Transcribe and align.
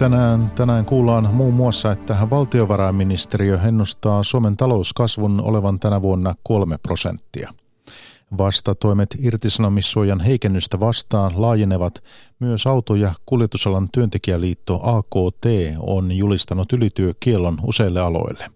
Tänään, 0.00 0.50
tänään 0.50 0.84
kuullaan 0.84 1.34
muun 1.34 1.54
muassa, 1.54 1.92
että 1.92 2.16
valtiovarainministeriö 2.30 3.58
ennustaa 3.64 4.22
Suomen 4.22 4.56
talouskasvun 4.56 5.40
olevan 5.40 5.80
tänä 5.80 6.02
vuonna 6.02 6.34
kolme 6.42 6.78
prosenttia. 6.78 7.54
Vastatoimet 8.38 9.16
irtisanomissuojan 9.18 10.20
heikennystä 10.20 10.80
vastaan 10.80 11.32
laajenevat. 11.36 12.02
Myös 12.38 12.66
auto- 12.66 12.94
ja 12.94 13.14
kuljetusalan 13.26 13.88
työntekijäliitto 13.92 14.80
AKT 14.82 15.46
on 15.78 16.12
julistanut 16.12 16.72
ylityökielon 16.72 17.58
useille 17.62 18.00
aloille. 18.00 18.50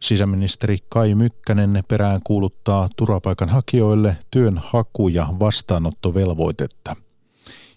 Sisäministeri 0.00 0.78
Kai 0.88 1.14
Mykkänen 1.14 1.84
perään 1.88 2.20
kuuluttaa 2.24 2.88
turvapaikanhakijoille 2.96 4.16
työnhaku- 4.30 5.08
ja 5.08 5.28
vastaanottovelvoitetta. 5.40 6.96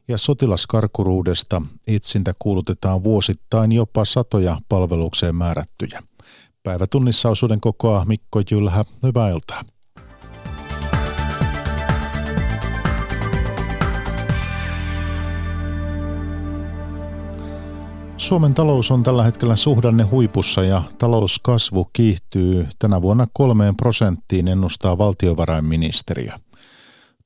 Ja 0.07 0.17
sotilaskarkuruudesta 0.17 1.61
itsintä 1.87 2.33
kuulutetaan 2.39 3.03
vuosittain 3.03 3.71
jopa 3.71 4.05
satoja 4.05 4.57
palvelukseen 4.69 5.35
määrättyjä. 5.35 6.03
Päivätunnissa 6.63 7.29
osuuden 7.29 7.61
kokoa 7.61 8.05
Mikko 8.05 8.41
Jylhä, 8.51 8.85
hyvää 9.03 9.29
iltaa. 9.29 9.63
Suomen 18.17 18.53
talous 18.53 18.91
on 18.91 19.03
tällä 19.03 19.23
hetkellä 19.23 19.55
suhdanne 19.55 20.03
huipussa 20.03 20.63
ja 20.63 20.83
talouskasvu 20.97 21.89
kiihtyy 21.93 22.67
tänä 22.79 23.01
vuonna 23.01 23.27
kolmeen 23.33 23.75
prosenttiin, 23.75 24.47
ennustaa 24.47 24.97
valtiovarainministeriö. 24.97 26.31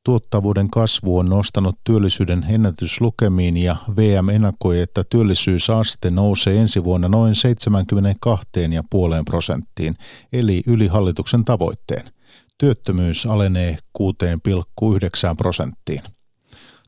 Tuottavuuden 0.06 0.70
kasvu 0.70 1.18
on 1.18 1.26
nostanut 1.26 1.76
työllisyyden 1.84 2.46
ennätyslukemiin 2.50 3.58
ja 3.58 3.76
VM 3.98 4.30
ennakoi, 4.30 4.80
että 4.82 5.04
työllisyysaste 5.10 6.10
nousee 6.10 6.62
ensi 6.62 6.84
vuonna 6.84 7.08
noin 7.08 7.34
72,5 7.34 9.24
prosenttiin, 9.26 9.96
eli 10.34 10.64
yli 10.68 10.88
hallituksen 10.88 11.46
tavoitteen. 11.46 12.12
Työttömyys 12.58 13.26
alenee 13.26 13.78
6,9 14.00 15.36
prosenttiin. 15.38 16.02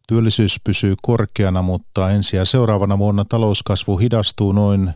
Työllisyys 0.07 0.59
pysyy 0.63 0.95
korkeana, 1.01 1.61
mutta 1.61 2.11
ensi 2.11 2.35
ja 2.37 2.45
seuraavana 2.45 2.97
vuonna 2.97 3.25
talouskasvu 3.25 3.97
hidastuu 3.97 4.51
noin 4.51 4.93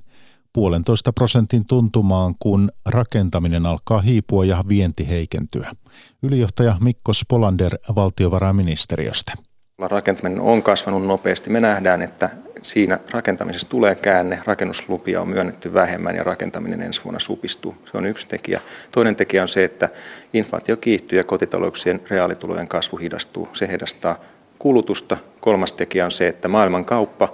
puolentoista 0.53 1.13
prosentin 1.13 1.67
tuntumaan, 1.67 2.35
kun 2.39 2.72
rakentaminen 2.85 3.66
alkaa 3.66 4.02
hiipua 4.02 4.45
ja 4.45 4.63
vienti 4.67 5.07
heikentyä. 5.07 5.75
Ylijohtaja 6.23 6.77
Mikko 6.81 7.13
Spolander 7.13 7.77
valtiovarainministeriöstä. 7.95 9.33
Rakentaminen 9.77 10.39
on 10.39 10.63
kasvanut 10.63 11.07
nopeasti. 11.07 11.49
Me 11.49 11.59
nähdään, 11.59 12.01
että 12.01 12.29
siinä 12.61 12.99
rakentamisessa 13.11 13.69
tulee 13.69 13.95
käänne, 13.95 14.41
rakennuslupia 14.45 15.21
on 15.21 15.27
myönnetty 15.27 15.73
vähemmän 15.73 16.16
ja 16.16 16.23
rakentaminen 16.23 16.81
ensi 16.81 17.03
vuonna 17.03 17.19
supistuu. 17.19 17.75
Se 17.91 17.97
on 17.97 18.05
yksi 18.05 18.27
tekijä. 18.27 18.61
Toinen 18.91 19.16
tekijä 19.16 19.41
on 19.41 19.47
se, 19.47 19.63
että 19.63 19.89
inflaatio 20.33 20.77
kiihtyy 20.77 21.17
ja 21.17 21.23
kotitalouksien 21.23 22.01
reaalitulojen 22.09 22.67
kasvu 22.67 22.97
hidastuu. 22.97 23.47
Se 23.53 23.67
hidastaa 23.71 24.19
kulutusta. 24.59 25.17
Kolmas 25.39 25.73
tekijä 25.73 26.05
on 26.05 26.11
se, 26.11 26.27
että 26.27 26.47
maailman 26.47 26.85
kauppa 26.85 27.33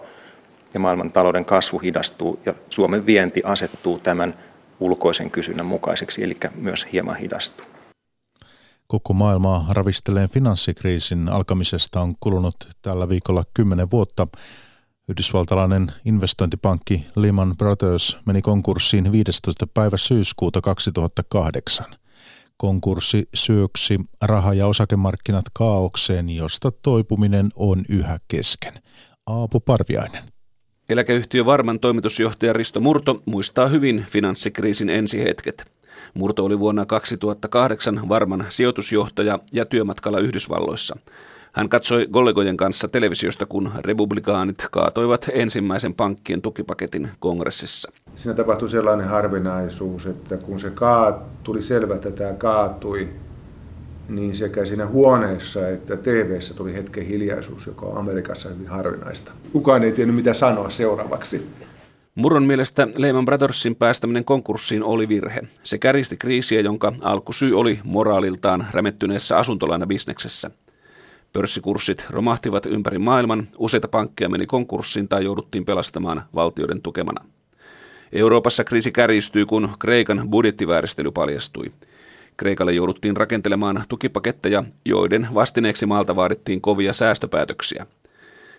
ja 0.73 0.79
maailman 0.79 1.11
talouden 1.11 1.45
kasvu 1.45 1.79
hidastuu 1.79 2.39
ja 2.45 2.53
Suomen 2.69 3.05
vienti 3.05 3.41
asettuu 3.45 3.99
tämän 3.99 4.33
ulkoisen 4.79 5.31
kysynnän 5.31 5.65
mukaiseksi, 5.65 6.23
eli 6.23 6.37
myös 6.55 6.87
hieman 6.93 7.15
hidastuu. 7.15 7.70
Koko 8.91 9.13
maailmaa 9.13 9.65
ravistelee 9.69 10.27
finanssikriisin 10.27 11.29
alkamisesta 11.29 12.01
on 12.01 12.15
kulunut 12.19 12.55
tällä 12.81 13.09
viikolla 13.09 13.43
kymmenen 13.53 13.91
vuotta. 13.91 14.27
Yhdysvaltalainen 15.09 15.91
investointipankki 16.05 17.05
Lehman 17.15 17.57
Brothers 17.57 18.17
meni 18.25 18.41
konkurssiin 18.41 19.11
15. 19.11 19.67
päivä 19.67 19.97
syyskuuta 19.97 20.61
2008. 20.61 21.85
Konkurssi 22.57 23.29
syöksi 23.33 23.99
raha- 24.21 24.53
ja 24.53 24.67
osakemarkkinat 24.67 25.45
kaaukseen, 25.53 26.29
josta 26.29 26.71
toipuminen 26.71 27.49
on 27.55 27.81
yhä 27.89 28.19
kesken. 28.27 28.73
Aapo 29.27 29.59
Parviainen. 29.59 30.23
Eläkeyhtiö 30.89 31.45
Varman 31.45 31.79
toimitusjohtaja 31.79 32.53
Risto 32.53 32.79
Murto 32.79 33.23
muistaa 33.25 33.67
hyvin 33.67 34.05
finanssikriisin 34.09 34.89
ensihetket. 34.89 35.80
Murto 36.13 36.45
oli 36.45 36.59
vuonna 36.59 36.85
2008 36.85 38.09
Varman 38.09 38.45
sijoitusjohtaja 38.49 39.39
ja 39.51 39.65
työmatkalla 39.65 40.19
Yhdysvalloissa. 40.19 40.97
Hän 41.51 41.69
katsoi 41.69 42.07
kollegojen 42.11 42.57
kanssa 42.57 42.87
televisiosta, 42.87 43.45
kun 43.45 43.71
republikaanit 43.79 44.65
kaatoivat 44.71 45.29
ensimmäisen 45.33 45.93
pankkien 45.93 46.41
tukipaketin 46.41 47.09
kongressissa. 47.19 47.91
Siinä 48.15 48.33
tapahtui 48.33 48.69
sellainen 48.69 49.07
harvinaisuus, 49.07 50.05
että 50.05 50.37
kun 50.37 50.59
se 50.59 50.69
kaat, 50.69 51.43
tuli 51.43 51.61
selvä, 51.61 51.95
että 51.95 52.11
tämä 52.11 52.33
kaatui, 52.33 53.09
niin 54.09 54.35
sekä 54.35 54.65
siinä 54.65 54.87
huoneessa 54.87 55.67
että 55.67 55.97
tv 55.97 56.39
tuli 56.55 56.73
hetken 56.73 57.05
hiljaisuus, 57.05 57.67
joka 57.67 57.85
on 57.85 57.97
Amerikassa 57.97 58.49
hyvin 58.49 58.67
harvinaista. 58.67 59.31
Kukaan 59.51 59.83
ei 59.83 59.91
tiennyt, 59.91 60.15
mitä 60.15 60.33
sanoa 60.33 60.69
seuraavaksi. 60.69 61.47
Murron 62.15 62.43
mielestä 62.43 62.87
Lehman 62.95 63.25
Brothersin 63.25 63.75
päästäminen 63.75 64.25
konkurssiin 64.25 64.83
oli 64.83 65.09
virhe. 65.09 65.41
Se 65.63 65.77
käristi 65.77 66.17
kriisiä, 66.17 66.61
jonka 66.61 66.93
alkusyy 67.01 67.59
oli 67.59 67.79
moraaliltaan 67.83 68.67
rämettyneessä 68.71 69.37
asuntolainabisneksessä. 69.37 70.51
Pörssikurssit 71.33 72.05
romahtivat 72.09 72.65
ympäri 72.65 72.99
maailman, 72.99 73.47
useita 73.57 73.87
pankkeja 73.87 74.29
meni 74.29 74.45
konkurssiin 74.45 75.07
tai 75.07 75.23
jouduttiin 75.23 75.65
pelastamaan 75.65 76.23
valtioiden 76.35 76.81
tukemana. 76.81 77.25
Euroopassa 78.11 78.63
kriisi 78.63 78.91
kärjistyi, 78.91 79.45
kun 79.45 79.69
Kreikan 79.79 80.29
budjettivääristely 80.29 81.11
paljastui. 81.11 81.71
Kreikalle 82.37 82.73
jouduttiin 82.73 83.17
rakentelemaan 83.17 83.83
tukipaketteja, 83.89 84.63
joiden 84.85 85.27
vastineeksi 85.33 85.85
maalta 85.85 86.15
vaadittiin 86.15 86.61
kovia 86.61 86.93
säästöpäätöksiä. 86.93 87.85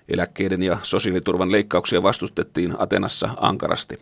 Eläkkeiden 0.08 0.62
ja 0.62 0.78
sosiaaliturvan 0.82 1.52
leikkauksia 1.52 2.02
vastustettiin 2.02 2.74
Atenassa 2.78 3.28
ankarasti. 3.36 3.98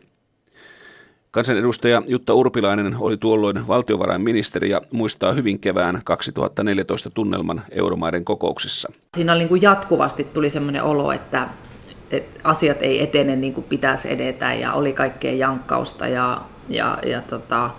Kansanedustaja 1.30 2.02
Jutta 2.06 2.34
Urpilainen 2.34 2.96
oli 3.00 3.16
tuolloin 3.16 3.68
valtiovarainministeri 3.68 4.70
ja 4.70 4.82
muistaa 4.92 5.32
hyvin 5.32 5.60
kevään 5.60 6.00
2014 6.04 7.10
tunnelman 7.10 7.62
euromaiden 7.70 8.24
kokouksissa. 8.24 8.92
Siinä 9.16 9.32
oli 9.32 9.38
niin 9.38 9.48
kuin 9.48 9.62
jatkuvasti 9.62 10.24
tuli 10.24 10.50
sellainen 10.50 10.82
olo, 10.82 11.12
että, 11.12 11.48
että 12.10 12.40
asiat 12.44 12.82
ei 12.82 13.02
etene 13.02 13.36
niin 13.36 13.54
kuin 13.54 13.64
pitäisi 13.64 14.12
edetä 14.12 14.54
ja 14.54 14.72
oli 14.72 14.92
kaikkea 14.92 15.32
jankkausta 15.32 16.08
ja, 16.08 16.42
ja, 16.68 16.98
ja 17.06 17.20
tota, 17.20 17.70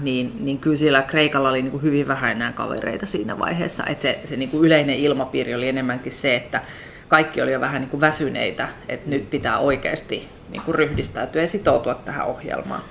niin, 0.00 0.32
niin 0.40 0.58
kyllä 0.58 0.76
siellä 0.76 1.02
Kreikalla 1.02 1.48
oli 1.48 1.62
niin 1.62 1.70
kuin 1.72 1.82
hyvin 1.82 2.08
vähän 2.08 2.32
enää 2.32 2.52
kavereita 2.52 3.06
siinä 3.06 3.38
vaiheessa. 3.38 3.84
Että 3.86 4.02
se 4.02 4.20
se 4.24 4.36
niin 4.36 4.50
kuin 4.50 4.64
yleinen 4.64 4.96
ilmapiiri 4.98 5.54
oli 5.54 5.68
enemmänkin 5.68 6.12
se, 6.12 6.36
että 6.36 6.62
kaikki 7.08 7.42
oli 7.42 7.52
jo 7.52 7.60
vähän 7.60 7.80
niin 7.80 7.90
kuin 7.90 8.00
väsyneitä, 8.00 8.68
että 8.88 9.10
nyt 9.10 9.30
pitää 9.30 9.58
oikeasti 9.58 10.28
niin 10.50 10.62
kuin 10.62 10.74
ryhdistäytyä 10.74 11.42
ja 11.42 11.46
sitoutua 11.46 11.94
tähän 11.94 12.26
ohjelmaan. 12.26 12.82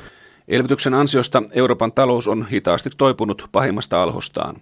Elvytyksen 0.48 0.94
ansiosta 0.94 1.44
Euroopan 1.52 1.92
talous 1.92 2.28
on 2.28 2.48
hitaasti 2.48 2.90
toipunut 2.98 3.50
pahimmasta 3.52 4.04
alhostaan. 4.04 4.56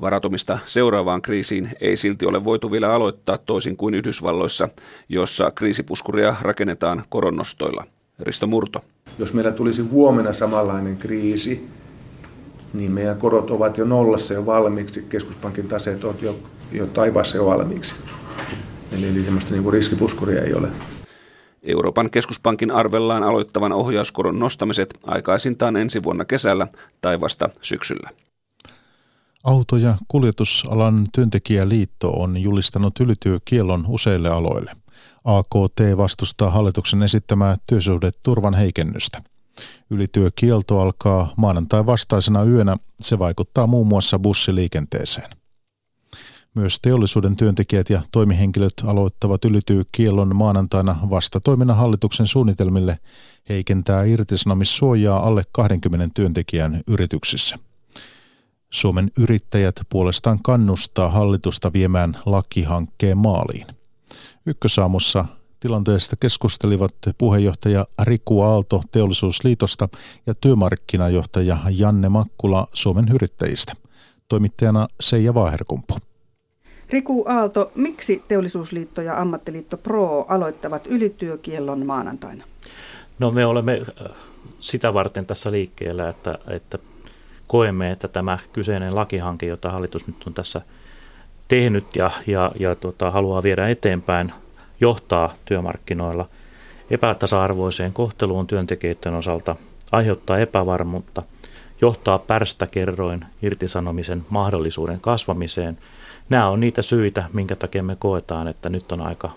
Varatumista 0.00 0.58
seuraavaan 0.66 1.22
kriisiin 1.22 1.70
ei 1.80 1.96
silti 1.96 2.26
ole 2.26 2.44
voitu 2.44 2.70
vielä 2.70 2.92
aloittaa 2.92 3.38
toisin 3.38 3.76
kuin 3.76 3.94
Yhdysvalloissa, 3.94 4.68
jossa 5.08 5.50
kriisipuskuria 5.50 6.36
rakennetaan 6.42 7.04
koronnostoilla. 7.08 7.84
Risto 8.18 8.46
Murto. 8.46 8.84
Jos 9.18 9.32
meillä 9.32 9.52
tulisi 9.52 9.82
huomenna 9.82 10.32
samanlainen 10.32 10.96
kriisi, 10.96 11.68
niin 12.72 12.92
meidän 12.92 13.18
korot 13.18 13.50
ovat 13.50 13.78
jo 13.78 13.84
nollassa 13.84 14.34
jo 14.34 14.46
valmiiksi, 14.46 15.06
keskuspankin 15.08 15.68
taseet 15.68 16.04
ovat 16.04 16.22
jo, 16.22 16.38
jo 16.72 16.86
taivaassa 16.86 17.36
jo 17.36 17.46
valmiiksi. 17.46 17.94
Eli, 18.92 19.08
eli 19.08 19.24
semmoista 19.24 19.52
niin 19.52 19.62
kuin 19.62 19.72
riskipuskuria 19.72 20.42
ei 20.42 20.54
ole. 20.54 20.68
Euroopan 21.62 22.10
keskuspankin 22.10 22.70
arvellaan 22.70 23.22
aloittavan 23.22 23.72
ohjauskoron 23.72 24.38
nostamiset 24.38 24.98
aikaisintaan 25.02 25.76
ensi 25.76 26.02
vuonna 26.02 26.24
kesällä 26.24 26.66
tai 27.00 27.20
vasta 27.20 27.48
syksyllä. 27.62 28.10
Auto- 29.44 29.76
ja 29.76 29.94
kuljetusalan 30.08 31.06
työntekijäliitto 31.14 32.10
on 32.10 32.42
julistanut 32.42 33.00
ylityökielon 33.00 33.84
useille 33.88 34.28
aloille. 34.28 34.72
AKT 35.24 35.96
vastustaa 35.96 36.50
hallituksen 36.50 37.02
esittämää 37.02 37.56
työsuhdeturvan 37.66 38.54
heikennystä. 38.54 39.22
Ylityökielto 39.90 40.78
alkaa 40.78 41.32
maanantai 41.36 41.86
vastaisena 41.86 42.44
yönä. 42.44 42.76
Se 43.00 43.18
vaikuttaa 43.18 43.66
muun 43.66 43.86
muassa 43.86 44.18
bussiliikenteeseen. 44.18 45.37
Myös 46.58 46.78
teollisuuden 46.82 47.36
työntekijät 47.36 47.90
ja 47.90 48.02
toimihenkilöt 48.12 48.72
aloittavat 48.86 49.44
ylityökiellon 49.44 50.36
maanantaina 50.36 50.96
vasta 51.10 51.40
toiminnan 51.40 51.76
hallituksen 51.76 52.26
suunnitelmille 52.26 52.98
heikentää 53.48 54.04
irtisanomissuojaa 54.04 55.26
alle 55.26 55.42
20 55.52 56.08
työntekijän 56.14 56.80
yrityksissä. 56.86 57.58
Suomen 58.70 59.10
yrittäjät 59.18 59.74
puolestaan 59.88 60.38
kannustaa 60.42 61.10
hallitusta 61.10 61.72
viemään 61.72 62.18
lakihankkeen 62.26 63.18
maaliin. 63.18 63.66
Ykkösaamussa 64.46 65.24
Tilanteesta 65.60 66.16
keskustelivat 66.16 66.94
puheenjohtaja 67.18 67.86
Riku 68.02 68.40
Aalto 68.40 68.82
Teollisuusliitosta 68.92 69.88
ja 70.26 70.34
työmarkkinajohtaja 70.34 71.58
Janne 71.70 72.08
Makkula 72.08 72.66
Suomen 72.72 73.08
yrittäjistä. 73.14 73.72
Toimittajana 74.28 74.88
Seija 75.00 75.34
Vaaherkumpu. 75.34 76.07
Riku 76.90 77.24
Aalto, 77.28 77.72
miksi 77.74 78.22
Teollisuusliitto 78.28 79.02
ja 79.02 79.20
Ammattiliitto 79.20 79.76
Pro 79.76 80.26
aloittavat 80.28 80.86
ylityökiellon 80.86 81.86
maanantaina? 81.86 82.44
No 83.18 83.30
me 83.30 83.46
olemme 83.46 83.82
äh, 84.00 84.16
sitä 84.60 84.94
varten 84.94 85.26
tässä 85.26 85.52
liikkeellä, 85.52 86.08
että, 86.08 86.38
että 86.48 86.78
koemme, 87.46 87.90
että 87.90 88.08
tämä 88.08 88.38
kyseinen 88.52 88.96
lakihanke, 88.96 89.46
jota 89.46 89.70
hallitus 89.70 90.06
nyt 90.06 90.26
on 90.26 90.34
tässä 90.34 90.60
tehnyt 91.48 91.96
ja, 91.96 92.10
ja, 92.26 92.52
ja 92.58 92.74
tota, 92.74 93.10
haluaa 93.10 93.42
viedä 93.42 93.68
eteenpäin, 93.68 94.32
johtaa 94.80 95.34
työmarkkinoilla 95.44 96.28
epätasa-arvoiseen 96.90 97.92
kohteluun 97.92 98.46
työntekijöiden 98.46 99.14
osalta, 99.14 99.56
aiheuttaa 99.92 100.38
epävarmuutta, 100.38 101.22
johtaa 101.80 102.18
pärstäkerroin 102.18 103.24
irtisanomisen 103.42 104.24
mahdollisuuden 104.30 105.00
kasvamiseen. 105.00 105.78
Nämä 106.28 106.48
on 106.48 106.60
niitä 106.60 106.82
syitä, 106.82 107.24
minkä 107.32 107.56
takia 107.56 107.82
me 107.82 107.96
koetaan, 107.96 108.48
että 108.48 108.68
nyt 108.68 108.92
on 108.92 109.00
aika 109.00 109.30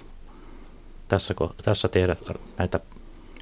tässä, 1.07 1.35
tässä 1.63 1.87
tehdä 1.87 2.15
näitä 2.57 2.79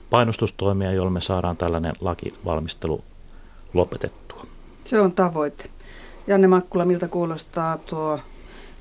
painostustoimia, 0.10 0.92
joilla 0.92 1.12
me 1.12 1.22
saadaan 1.22 1.58
tällainen 1.58 1.94
lakivalmistelu 2.02 3.04
lopetettua. 3.74 4.46
Se 4.84 5.00
on 5.00 5.12
tavoite. 5.12 5.70
Janne 6.28 6.48
Makkula, 6.48 6.86
miltä 6.86 7.08
kuulostaa 7.08 7.78
tuo 7.78 8.20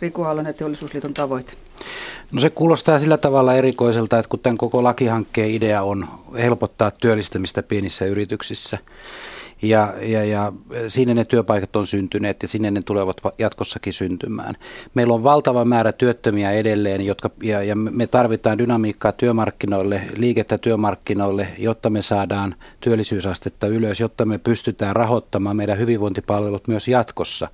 Riku 0.01 0.23
Aallon 0.23 0.47
ja 0.47 0.53
Teollisuusliiton 0.53 1.15
tavoite? 1.15 1.53
No 2.33 2.41
se 2.41 2.51
kuulostaa 2.51 2.99
sillä 2.99 3.17
tavalla 3.17 3.55
erikoiselta, 3.55 4.19
että 4.19 4.29
kun 4.29 4.41
tämän 4.41 4.59
koko 4.59 4.85
lakihankkeen 4.85 5.51
idea 5.51 5.83
on 5.83 6.09
helpottaa 6.35 6.91
työllistämistä 6.91 7.63
pienissä 7.63 8.05
yrityksissä, 8.05 8.79
ja, 9.63 9.95
ja, 10.03 10.25
ja 10.25 10.53
sinne 10.87 11.15
ne 11.15 11.25
työpaikat 11.25 11.77
on 11.77 11.87
syntyneet 11.87 12.43
ja 12.43 12.49
sinne 12.49 12.71
ne 12.71 12.81
tulevat 12.83 13.17
jatkossakin 13.39 13.93
syntymään. 13.93 14.55
Meillä 14.95 15.15
on 15.15 15.25
valtava 15.25 15.65
määrä 15.65 15.93
työttömiä 15.93 16.51
edelleen, 16.51 17.07
jotka, 17.07 17.31
ja, 17.43 17.63
ja 17.63 17.77
me 17.77 18.07
tarvitaan 18.07 18.59
dynamiikkaa 18.59 19.13
työmarkkinoille, 19.13 20.03
liikettä 20.17 20.59
työmarkkinoille, 20.59 21.49
jotta 21.59 21.91
me 21.91 22.03
saadaan 22.03 22.55
työllisyysastetta 22.81 23.67
ylös, 23.67 24.01
jotta 24.01 24.25
me 24.25 24.39
pystytään 24.39 24.97
rahoittamaan 24.97 25.57
meidän 25.57 25.79
hyvinvointipalvelut 25.79 26.69
myös 26.69 26.89
jatkossa 26.89 27.49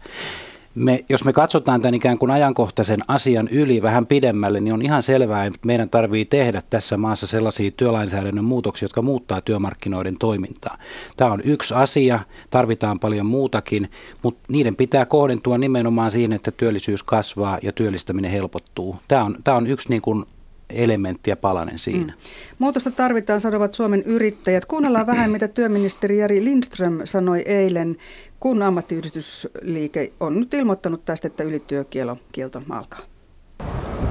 me, 0.74 1.04
jos 1.08 1.24
me 1.24 1.32
katsotaan 1.32 1.80
tämän 1.80 1.94
ikään 1.94 2.18
kuin 2.18 2.30
ajankohtaisen 2.30 3.00
asian 3.08 3.48
yli 3.48 3.82
vähän 3.82 4.06
pidemmälle, 4.06 4.60
niin 4.60 4.74
on 4.74 4.82
ihan 4.82 5.02
selvää, 5.02 5.44
että 5.44 5.58
meidän 5.66 5.90
tarvii 5.90 6.24
tehdä 6.24 6.62
tässä 6.70 6.96
maassa 6.96 7.26
sellaisia 7.26 7.70
työlainsäädännön 7.70 8.44
muutoksia, 8.44 8.84
jotka 8.84 9.02
muuttaa 9.02 9.40
työmarkkinoiden 9.40 10.18
toimintaa. 10.18 10.78
Tämä 11.16 11.32
on 11.32 11.40
yksi 11.44 11.74
asia, 11.74 12.20
tarvitaan 12.50 13.00
paljon 13.00 13.26
muutakin, 13.26 13.90
mutta 14.22 14.40
niiden 14.48 14.76
pitää 14.76 15.06
kohdentua 15.06 15.58
nimenomaan 15.58 16.10
siihen, 16.10 16.32
että 16.32 16.50
työllisyys 16.50 17.02
kasvaa 17.02 17.58
ja 17.62 17.72
työllistäminen 17.72 18.30
helpottuu. 18.30 18.96
Tämä 19.08 19.24
on, 19.24 19.36
tämä 19.44 19.56
on 19.56 19.66
yksi 19.66 19.88
niin 19.88 20.02
kuin 20.02 20.24
elementti 20.70 21.30
ja 21.30 21.36
palanen 21.36 21.78
siinä. 21.78 22.12
Mm. 22.12 22.18
Muutosta 22.58 22.90
tarvitaan, 22.90 23.40
sanovat 23.40 23.74
Suomen 23.74 24.02
yrittäjät. 24.02 24.64
Kuunnellaan 24.64 25.06
vähän, 25.06 25.30
mitä 25.30 25.48
työministeri 25.48 26.18
Jari 26.18 26.44
Lindström 26.44 27.00
sanoi 27.04 27.42
eilen, 27.46 27.96
kun 28.44 28.62
ammattiyhdistysliike 28.62 30.12
on 30.20 30.41
nyt 30.41 30.55
ilmoittanut 30.55 31.05
tästä, 31.05 31.26
että 31.26 31.44
ylityökielto 31.44 32.19
kielto 32.32 32.62
alkaa. 32.70 33.00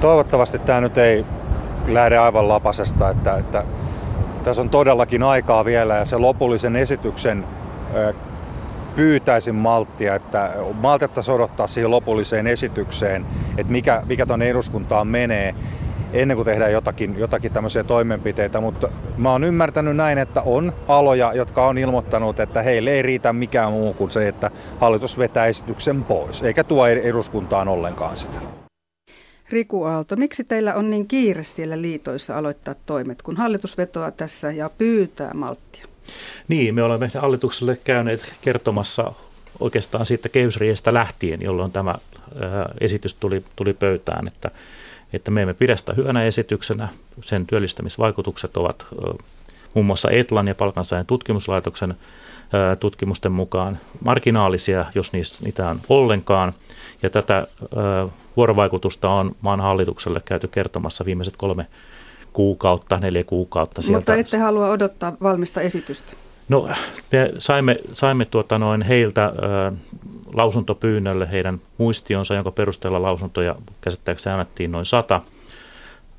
Toivottavasti 0.00 0.58
tämä 0.58 0.80
nyt 0.80 0.98
ei 0.98 1.24
lähde 1.86 2.18
aivan 2.18 2.48
lapasesta, 2.48 3.10
että, 3.10 3.36
että 3.36 3.64
tässä 4.44 4.62
on 4.62 4.70
todellakin 4.70 5.22
aikaa 5.22 5.64
vielä 5.64 5.96
ja 5.96 6.04
se 6.04 6.16
lopullisen 6.16 6.76
esityksen 6.76 7.44
pyytäisin 8.96 9.54
malttia, 9.54 10.14
että 10.14 10.52
maltettaisiin 10.80 11.34
odottaa 11.34 11.66
siihen 11.66 11.90
lopulliseen 11.90 12.46
esitykseen, 12.46 13.26
että 13.58 13.72
mikä, 13.72 14.02
mikä 14.06 14.26
tuonne 14.26 14.50
eduskuntaan 14.50 15.06
menee 15.06 15.54
ennen 16.14 16.36
kuin 16.36 16.44
tehdään 16.44 16.72
jotakin, 16.72 17.18
jotakin 17.18 17.52
tämmöisiä 17.52 17.84
toimenpiteitä, 17.84 18.60
mutta 18.60 18.88
mä 19.16 19.32
oon 19.32 19.44
ymmärtänyt 19.44 19.96
näin, 19.96 20.18
että 20.18 20.42
on 20.42 20.72
aloja, 20.88 21.32
jotka 21.34 21.66
on 21.66 21.78
ilmoittanut, 21.78 22.40
että 22.40 22.62
heille 22.62 22.90
ei 22.90 23.02
riitä 23.02 23.32
mikään 23.32 23.72
muu 23.72 23.92
kuin 23.92 24.10
se, 24.10 24.28
että 24.28 24.50
hallitus 24.80 25.18
vetää 25.18 25.46
esityksen 25.46 26.04
pois, 26.04 26.42
eikä 26.42 26.64
tuo 26.64 26.86
eduskuntaan 26.86 27.68
ollenkaan 27.68 28.16
sitä. 28.16 28.38
Riku 29.50 29.84
Aalto, 29.84 30.16
miksi 30.16 30.44
teillä 30.44 30.74
on 30.74 30.90
niin 30.90 31.08
kiire 31.08 31.42
siellä 31.42 31.82
liitoissa 31.82 32.38
aloittaa 32.38 32.74
toimet, 32.86 33.22
kun 33.22 33.36
hallitus 33.36 33.78
vetoaa 33.78 34.10
tässä 34.10 34.50
ja 34.50 34.70
pyytää 34.78 35.34
malttia? 35.34 35.86
Niin, 36.48 36.74
me 36.74 36.82
olemme 36.82 37.10
hallitukselle 37.18 37.78
käyneet 37.84 38.34
kertomassa 38.42 39.12
oikeastaan 39.60 40.06
siitä 40.06 40.28
kehysriestä 40.28 40.94
lähtien, 40.94 41.42
jolloin 41.42 41.72
tämä 41.72 41.94
esitys 42.80 43.14
tuli, 43.14 43.44
tuli 43.56 43.72
pöytään, 43.72 44.26
että 44.26 44.50
että 45.16 45.30
me 45.30 45.42
emme 45.42 45.54
pidä 45.54 45.76
sitä 45.76 45.92
hyvänä 45.92 46.24
esityksenä. 46.24 46.88
Sen 47.22 47.46
työllistämisvaikutukset 47.46 48.56
ovat 48.56 48.86
muun 49.74 49.86
muassa 49.86 50.10
Etlan 50.10 50.48
ja 50.48 50.54
palkansaajan 50.54 51.06
tutkimuslaitoksen 51.06 51.94
tutkimusten 52.80 53.32
mukaan 53.32 53.78
marginaalisia, 54.04 54.84
jos 54.94 55.12
niitä 55.12 55.68
on 55.68 55.80
ollenkaan. 55.88 56.52
Ja 57.02 57.10
tätä 57.10 57.46
vuorovaikutusta 58.36 59.08
on 59.08 59.36
maan 59.40 59.60
hallitukselle 59.60 60.20
käyty 60.24 60.48
kertomassa 60.48 61.04
viimeiset 61.04 61.36
kolme 61.36 61.66
kuukautta, 62.32 62.98
neljä 62.98 63.24
kuukautta. 63.24 63.82
Sieltä. 63.82 63.98
Mutta 63.98 64.14
ette 64.14 64.38
halua 64.38 64.70
odottaa 64.70 65.12
valmista 65.22 65.60
esitystä? 65.60 66.12
No, 66.48 66.68
me 67.12 67.32
saimme, 67.38 67.76
saimme 67.92 68.24
tuota 68.24 68.58
noin 68.58 68.82
heiltä 68.82 69.32
lausuntopyynnölle 70.32 71.30
heidän 71.30 71.60
muistionsa, 71.78 72.34
jonka 72.34 72.50
perusteella 72.50 73.02
lausuntoja 73.02 73.54
käsittääkseni 73.80 74.32
annettiin 74.32 74.72
noin 74.72 74.86
sata. 74.86 75.20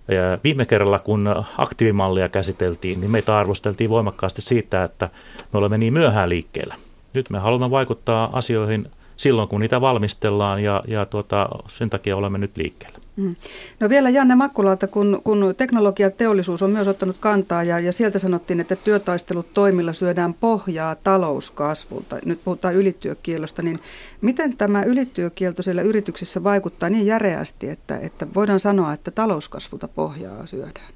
Ja 0.07 0.37
viime 0.43 0.65
kerralla, 0.65 0.99
kun 0.99 1.35
aktiivimallia 1.57 2.29
käsiteltiin, 2.29 3.01
niin 3.01 3.11
meitä 3.11 3.37
arvosteltiin 3.37 3.89
voimakkaasti 3.89 4.41
siitä, 4.41 4.83
että 4.83 5.09
me 5.53 5.59
olemme 5.59 5.77
niin 5.77 5.93
myöhään 5.93 6.29
liikkeellä. 6.29 6.75
Nyt 7.13 7.29
me 7.29 7.39
haluamme 7.39 7.71
vaikuttaa 7.71 8.29
asioihin 8.33 8.91
silloin, 9.17 9.49
kun 9.49 9.59
niitä 9.59 9.81
valmistellaan 9.81 10.63
ja, 10.63 10.83
ja 10.87 11.05
tuota, 11.05 11.49
sen 11.67 11.89
takia 11.89 12.17
olemme 12.17 12.37
nyt 12.37 12.57
liikkeellä. 12.57 12.99
Mm. 13.15 13.35
No 13.79 13.89
vielä 13.89 14.09
Janne 14.09 14.35
Makkulalta, 14.35 14.87
kun, 14.87 15.21
kun 15.23 15.55
teknologia 15.57 16.11
teollisuus 16.11 16.61
on 16.61 16.71
myös 16.71 16.87
ottanut 16.87 17.17
kantaa 17.19 17.63
ja, 17.63 17.79
ja 17.79 17.93
sieltä 17.93 18.19
sanottiin, 18.19 18.59
että 18.59 18.75
työtaistelut 18.75 19.53
toimilla 19.53 19.93
syödään 19.93 20.33
pohjaa 20.33 20.95
talouskasvulta. 20.95 22.19
Nyt 22.25 22.43
puhutaan 22.43 22.75
ylityökiellosta, 22.75 23.61
niin 23.61 23.79
miten 24.21 24.57
tämä 24.57 24.83
ylityökielto 24.83 25.63
siellä 25.63 25.81
yrityksissä 25.81 26.43
vaikuttaa 26.43 26.89
niin 26.89 27.05
järeästi, 27.05 27.69
että, 27.69 27.97
että 27.97 28.27
voidaan 28.33 28.59
sanoa, 28.59 28.93
että 28.93 29.11
talouskasvulta 29.11 29.87
pohjaa 29.87 30.45
syödään? 30.45 30.93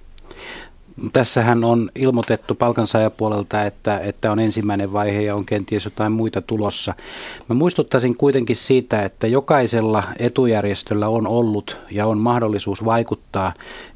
Tässähän 1.13 1.63
on 1.63 1.89
ilmoitettu 1.95 2.55
palkansaajapuolelta, 2.55 3.63
että, 3.63 3.99
että 3.99 4.31
on 4.31 4.39
ensimmäinen 4.39 4.93
vaihe 4.93 5.21
ja 5.21 5.35
on 5.35 5.45
kenties 5.45 5.85
jotain 5.85 6.11
muita 6.11 6.41
tulossa. 6.41 6.93
Mä 7.49 7.55
muistuttaisin 7.55 8.15
kuitenkin 8.15 8.55
siitä, 8.55 9.03
että 9.03 9.27
jokaisella 9.27 10.03
etujärjestöllä 10.19 11.07
on 11.07 11.27
ollut 11.27 11.77
ja 11.91 12.05
on 12.05 12.17
mahdollisuus 12.17 12.85
vaikuttaa 12.85 13.53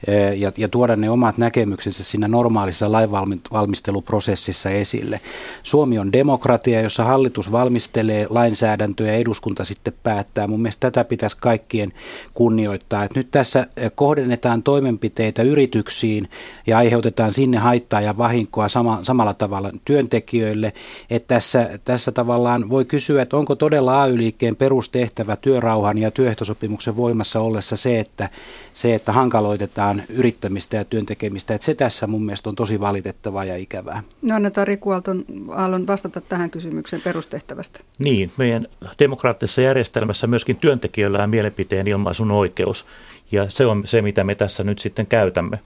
eh, 0.07 0.39
ja, 0.39 0.51
ja 0.57 0.67
tuoda 0.67 0.95
ne 0.95 1.09
omat 1.09 1.37
näkemyksensä 1.37 2.03
siinä 2.03 2.27
normaalissa 2.27 2.91
lainvalmisteluprosessissa 2.91 4.69
esille. 4.69 5.21
Suomi 5.63 5.99
on 5.99 6.11
demokratia, 6.11 6.81
jossa 6.81 7.03
hallitus 7.03 7.51
valmistelee 7.51 8.27
lainsäädäntöä 8.29 9.07
ja 9.07 9.13
eduskunta 9.13 9.63
sitten 9.63 9.93
päättää. 10.03 10.47
Mun 10.47 10.61
mielestä 10.61 10.91
tätä 10.91 11.03
pitäisi 11.03 11.37
kaikkien 11.41 11.93
kunnioittaa. 12.33 13.03
Että 13.03 13.19
nyt 13.19 13.31
tässä 13.31 13.67
eh, 13.77 13.91
kohdennetaan 13.95 14.63
toimenpiteitä 14.63 15.43
yrityksiin 15.43 16.29
ja 16.67 16.77
aiheutetaan 16.93 17.31
sinne 17.31 17.57
haittaa 17.57 18.01
ja 18.01 18.17
vahinkoa 18.17 18.69
sama, 18.69 18.99
samalla 19.01 19.33
tavalla 19.33 19.71
työntekijöille. 19.85 20.73
Että 21.09 21.35
tässä, 21.35 21.79
tässä 21.85 22.11
tavallaan 22.11 22.69
voi 22.69 22.85
kysyä, 22.85 23.21
että 23.21 23.37
onko 23.37 23.55
todella 23.55 24.03
AY-liikkeen 24.03 24.55
perustehtävä 24.55 25.35
työrauhan 25.35 25.97
ja 25.97 26.11
työehtosopimuksen 26.11 26.95
voimassa 26.95 27.39
ollessa 27.39 27.77
se, 27.77 27.99
että, 27.99 28.29
se, 28.73 28.95
että 28.95 29.11
hankaloitetaan 29.11 30.03
yrittämistä 30.09 30.77
ja 30.77 30.85
työntekemistä. 30.85 31.53
Että 31.53 31.65
se 31.65 31.75
tässä 31.75 32.07
mun 32.07 32.25
mielestä 32.25 32.49
on 32.49 32.55
tosi 32.55 32.79
valitettavaa 32.79 33.45
ja 33.45 33.57
ikävää. 33.57 34.03
No 34.21 34.35
annetaan 34.35 34.67
Riku 34.67 34.89
Aalton, 34.89 35.25
Aallon 35.49 35.87
vastata 35.87 36.21
tähän 36.21 36.49
kysymykseen 36.49 37.01
perustehtävästä. 37.01 37.79
Niin, 37.99 38.31
meidän 38.37 38.67
demokraattisessa 38.99 39.61
järjestelmässä 39.61 40.27
myöskin 40.27 40.57
työntekijöillä 40.57 41.23
on 41.23 41.29
mielipiteen 41.29 41.87
ilmaisun 41.87 42.31
oikeus 42.31 42.85
ja 43.31 43.49
se 43.49 43.65
on 43.65 43.83
se, 43.85 44.01
mitä 44.01 44.23
me 44.23 44.35
tässä 44.35 44.63
nyt 44.63 44.79
sitten 44.79 45.07
käytämme. 45.07 45.59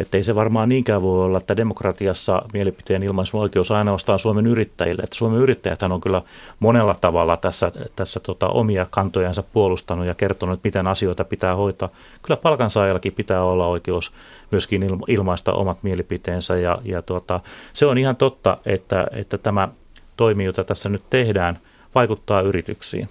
Että 0.00 0.16
ei 0.16 0.22
se 0.22 0.34
varmaan 0.34 0.68
niinkään 0.68 1.02
voi 1.02 1.24
olla, 1.24 1.38
että 1.38 1.56
demokratiassa 1.56 2.42
mielipiteen 2.52 3.02
ilmaisun 3.02 3.40
oikeus 3.40 3.70
ainoastaan 3.70 4.18
Suomen 4.18 4.46
yrittäjille. 4.46 5.02
Että 5.02 5.16
Suomen 5.16 5.40
yrittäjät 5.40 5.82
on 5.82 6.00
kyllä 6.00 6.22
monella 6.60 6.94
tavalla 7.00 7.36
tässä, 7.36 7.72
tässä 7.96 8.20
tota, 8.20 8.48
omia 8.48 8.86
kantojansa 8.90 9.42
puolustanut 9.42 10.06
ja 10.06 10.14
kertonut, 10.14 10.60
miten 10.64 10.86
asioita 10.86 11.24
pitää 11.24 11.56
hoitaa. 11.56 11.88
Kyllä 12.22 12.36
palkansaajallakin 12.36 13.12
pitää 13.12 13.44
olla 13.44 13.66
oikeus 13.66 14.12
myöskin 14.50 14.86
ilmaista 15.08 15.52
omat 15.52 15.78
mielipiteensä 15.82 16.56
ja, 16.56 16.78
ja 16.84 17.02
tuota, 17.02 17.40
se 17.74 17.86
on 17.86 17.98
ihan 17.98 18.16
totta, 18.16 18.58
että, 18.66 19.06
että 19.12 19.38
tämä 19.38 19.68
toimi, 20.16 20.44
jota 20.44 20.64
tässä 20.64 20.88
nyt 20.88 21.02
tehdään, 21.10 21.58
vaikuttaa 21.94 22.40
yrityksiin. 22.40 23.08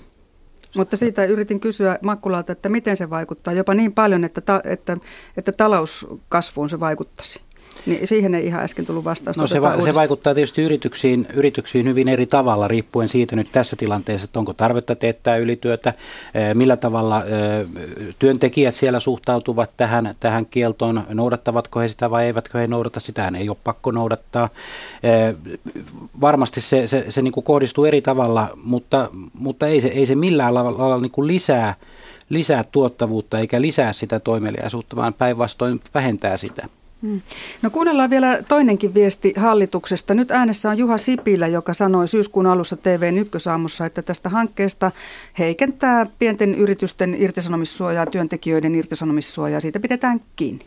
Mutta 0.77 0.97
siitä 0.97 1.25
yritin 1.25 1.59
kysyä 1.59 1.99
Makkulalta, 2.03 2.51
että 2.51 2.69
miten 2.69 2.97
se 2.97 3.09
vaikuttaa, 3.09 3.53
jopa 3.53 3.73
niin 3.73 3.93
paljon, 3.93 4.23
että, 4.23 4.41
ta, 4.41 4.61
että, 4.63 4.97
että 5.37 5.51
talouskasvuun 5.51 6.69
se 6.69 6.79
vaikuttaisi. 6.79 7.46
Niin 7.85 8.07
siihen 8.07 8.35
ei 8.35 8.45
ihan 8.45 8.63
äsken 8.63 8.85
tullut 8.85 9.05
vastausta. 9.05 9.41
No 9.41 9.47
se, 9.47 9.61
va- 9.61 9.81
se 9.81 9.93
vaikuttaa 9.93 10.33
tietysti 10.33 10.61
yrityksiin, 10.61 11.27
yrityksiin 11.33 11.87
hyvin 11.87 12.07
eri 12.07 12.25
tavalla, 12.25 12.67
riippuen 12.67 13.07
siitä 13.07 13.35
nyt 13.35 13.51
tässä 13.51 13.75
tilanteessa, 13.75 14.25
että 14.25 14.39
onko 14.39 14.53
tarvetta 14.53 14.95
teettää 14.95 15.37
ylityötä, 15.37 15.93
millä 16.53 16.77
tavalla 16.77 17.23
työntekijät 18.19 18.75
siellä 18.75 18.99
suhtautuvat 18.99 19.71
tähän, 19.77 20.15
tähän 20.19 20.45
kieltoon, 20.45 21.03
noudattavatko 21.13 21.79
he 21.79 21.87
sitä 21.87 22.11
vai 22.11 22.25
eivätkö 22.25 22.57
he 22.57 22.67
noudata, 22.67 22.99
sitä 22.99 23.31
ei 23.37 23.49
ole 23.49 23.57
pakko 23.63 23.91
noudattaa. 23.91 24.49
Varmasti 26.21 26.61
se, 26.61 26.87
se, 26.87 27.05
se 27.09 27.21
niin 27.21 27.33
kuin 27.33 27.43
kohdistuu 27.43 27.85
eri 27.85 28.01
tavalla, 28.01 28.49
mutta, 28.63 29.09
mutta 29.33 29.67
ei, 29.67 29.81
se, 29.81 29.87
ei 29.87 30.05
se 30.05 30.15
millään 30.15 30.53
lailla 30.53 31.01
niin 31.01 31.11
kuin 31.11 31.27
lisää 31.27 31.75
lisää 32.29 32.63
tuottavuutta 32.63 33.39
eikä 33.39 33.61
lisää 33.61 33.93
sitä 33.93 34.19
toimeliaisuutta, 34.19 34.95
vaan 34.95 35.13
päinvastoin 35.13 35.81
vähentää 35.93 36.37
sitä. 36.37 36.67
Hmm. 37.01 37.21
No 37.61 37.69
kuunnellaan 37.69 38.09
vielä 38.09 38.39
toinenkin 38.47 38.93
viesti 38.93 39.33
hallituksesta. 39.37 40.13
Nyt 40.13 40.31
äänessä 40.31 40.69
on 40.69 40.77
Juha 40.77 40.97
Sipilä, 40.97 41.47
joka 41.47 41.73
sanoi 41.73 42.07
syyskuun 42.07 42.45
alussa 42.45 42.77
TV 42.77 43.13
Ykkösaamussa, 43.17 43.85
että 43.85 44.01
tästä 44.01 44.29
hankkeesta 44.29 44.91
heikentää 45.39 46.05
pienten 46.19 46.55
yritysten 46.55 47.15
irtisanomissuojaa, 47.17 48.05
työntekijöiden 48.05 48.75
irtisanomissuojaa. 48.75 49.61
Siitä 49.61 49.79
pidetään 49.79 50.19
kiinni. 50.35 50.65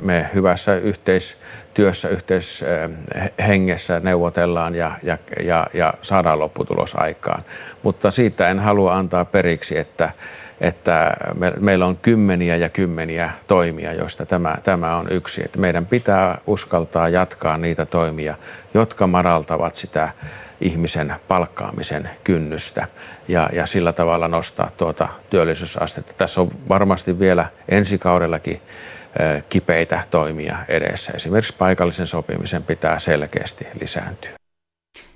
Me 0.00 0.30
hyvässä 0.34 0.76
yhteistyössä, 0.76 2.08
yhteishengessä 2.08 4.00
neuvotellaan 4.00 4.74
ja, 4.74 4.98
ja, 5.02 5.18
ja, 5.46 5.66
ja 5.74 5.94
saadaan 6.02 6.38
lopputulos 6.38 6.94
aikaan. 6.96 7.42
Mutta 7.82 8.10
siitä 8.10 8.48
en 8.48 8.58
halua 8.58 8.94
antaa 8.96 9.24
periksi, 9.24 9.78
että 9.78 10.10
että 10.60 11.16
me, 11.38 11.52
meillä 11.60 11.86
on 11.86 11.96
kymmeniä 11.96 12.56
ja 12.56 12.68
kymmeniä 12.68 13.30
toimia, 13.46 13.92
joista 13.92 14.26
tämä, 14.26 14.56
tämä 14.62 14.96
on 14.96 15.06
yksi. 15.10 15.42
Että 15.44 15.58
meidän 15.58 15.86
pitää 15.86 16.38
uskaltaa 16.46 17.08
jatkaa 17.08 17.56
niitä 17.56 17.86
toimia, 17.86 18.34
jotka 18.74 19.06
madaltavat 19.06 19.76
sitä 19.76 20.08
ihmisen 20.60 21.14
palkkaamisen 21.28 22.10
kynnystä 22.24 22.86
ja, 23.28 23.50
ja 23.52 23.66
sillä 23.66 23.92
tavalla 23.92 24.28
nostaa 24.28 24.70
tuota 24.76 25.08
työllisyysastetta. 25.30 26.12
Tässä 26.18 26.40
on 26.40 26.50
varmasti 26.68 27.18
vielä 27.18 27.46
ensi 27.68 27.98
kaudellakin 27.98 28.62
kipeitä 29.48 30.02
toimia 30.10 30.58
edessä. 30.68 31.12
Esimerkiksi 31.16 31.54
paikallisen 31.58 32.06
sopimisen 32.06 32.62
pitää 32.62 32.98
selkeästi 32.98 33.66
lisääntyä. 33.80 34.43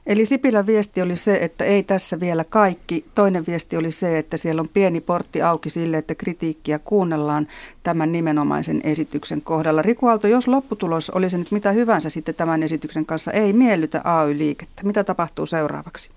Eli 0.08 0.26
Sipilän 0.26 0.66
viesti 0.66 1.02
oli 1.02 1.16
se, 1.16 1.36
että 1.36 1.64
ei 1.64 1.82
tässä 1.82 2.20
vielä 2.20 2.44
kaikki. 2.44 3.04
Toinen 3.14 3.44
viesti 3.46 3.76
oli 3.76 3.90
se, 3.90 4.18
että 4.18 4.36
siellä 4.36 4.60
on 4.60 4.68
pieni 4.68 5.00
portti 5.00 5.42
auki 5.42 5.70
sille, 5.70 5.98
että 5.98 6.14
kritiikkiä 6.14 6.78
kuunnellaan 6.78 7.48
tämän 7.82 8.12
nimenomaisen 8.12 8.80
esityksen 8.84 9.42
kohdalla. 9.42 9.82
Riku 9.82 10.06
Aalto, 10.06 10.26
jos 10.26 10.48
lopputulos 10.48 11.10
olisi 11.10 11.38
nyt 11.38 11.50
mitä 11.50 11.72
hyvänsä 11.72 12.10
sitten 12.10 12.34
tämän 12.34 12.62
esityksen 12.62 13.06
kanssa, 13.06 13.32
ei 13.32 13.52
miellytä 13.52 14.00
AY-liikettä. 14.04 14.82
Mitä 14.84 15.04
tapahtuu 15.04 15.46
seuraavaksi? 15.46 16.10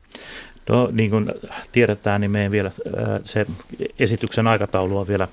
No 0.70 0.90
niin 0.92 1.10
kuin 1.10 1.30
tiedetään, 1.72 2.22
niin 2.22 2.32
meidän 2.32 2.52
vielä 2.52 2.72
äh, 2.98 3.20
se 3.24 3.46
esityksen 4.00 4.48
aikataulu 4.48 4.98
on 4.98 5.08
vielä 5.08 5.28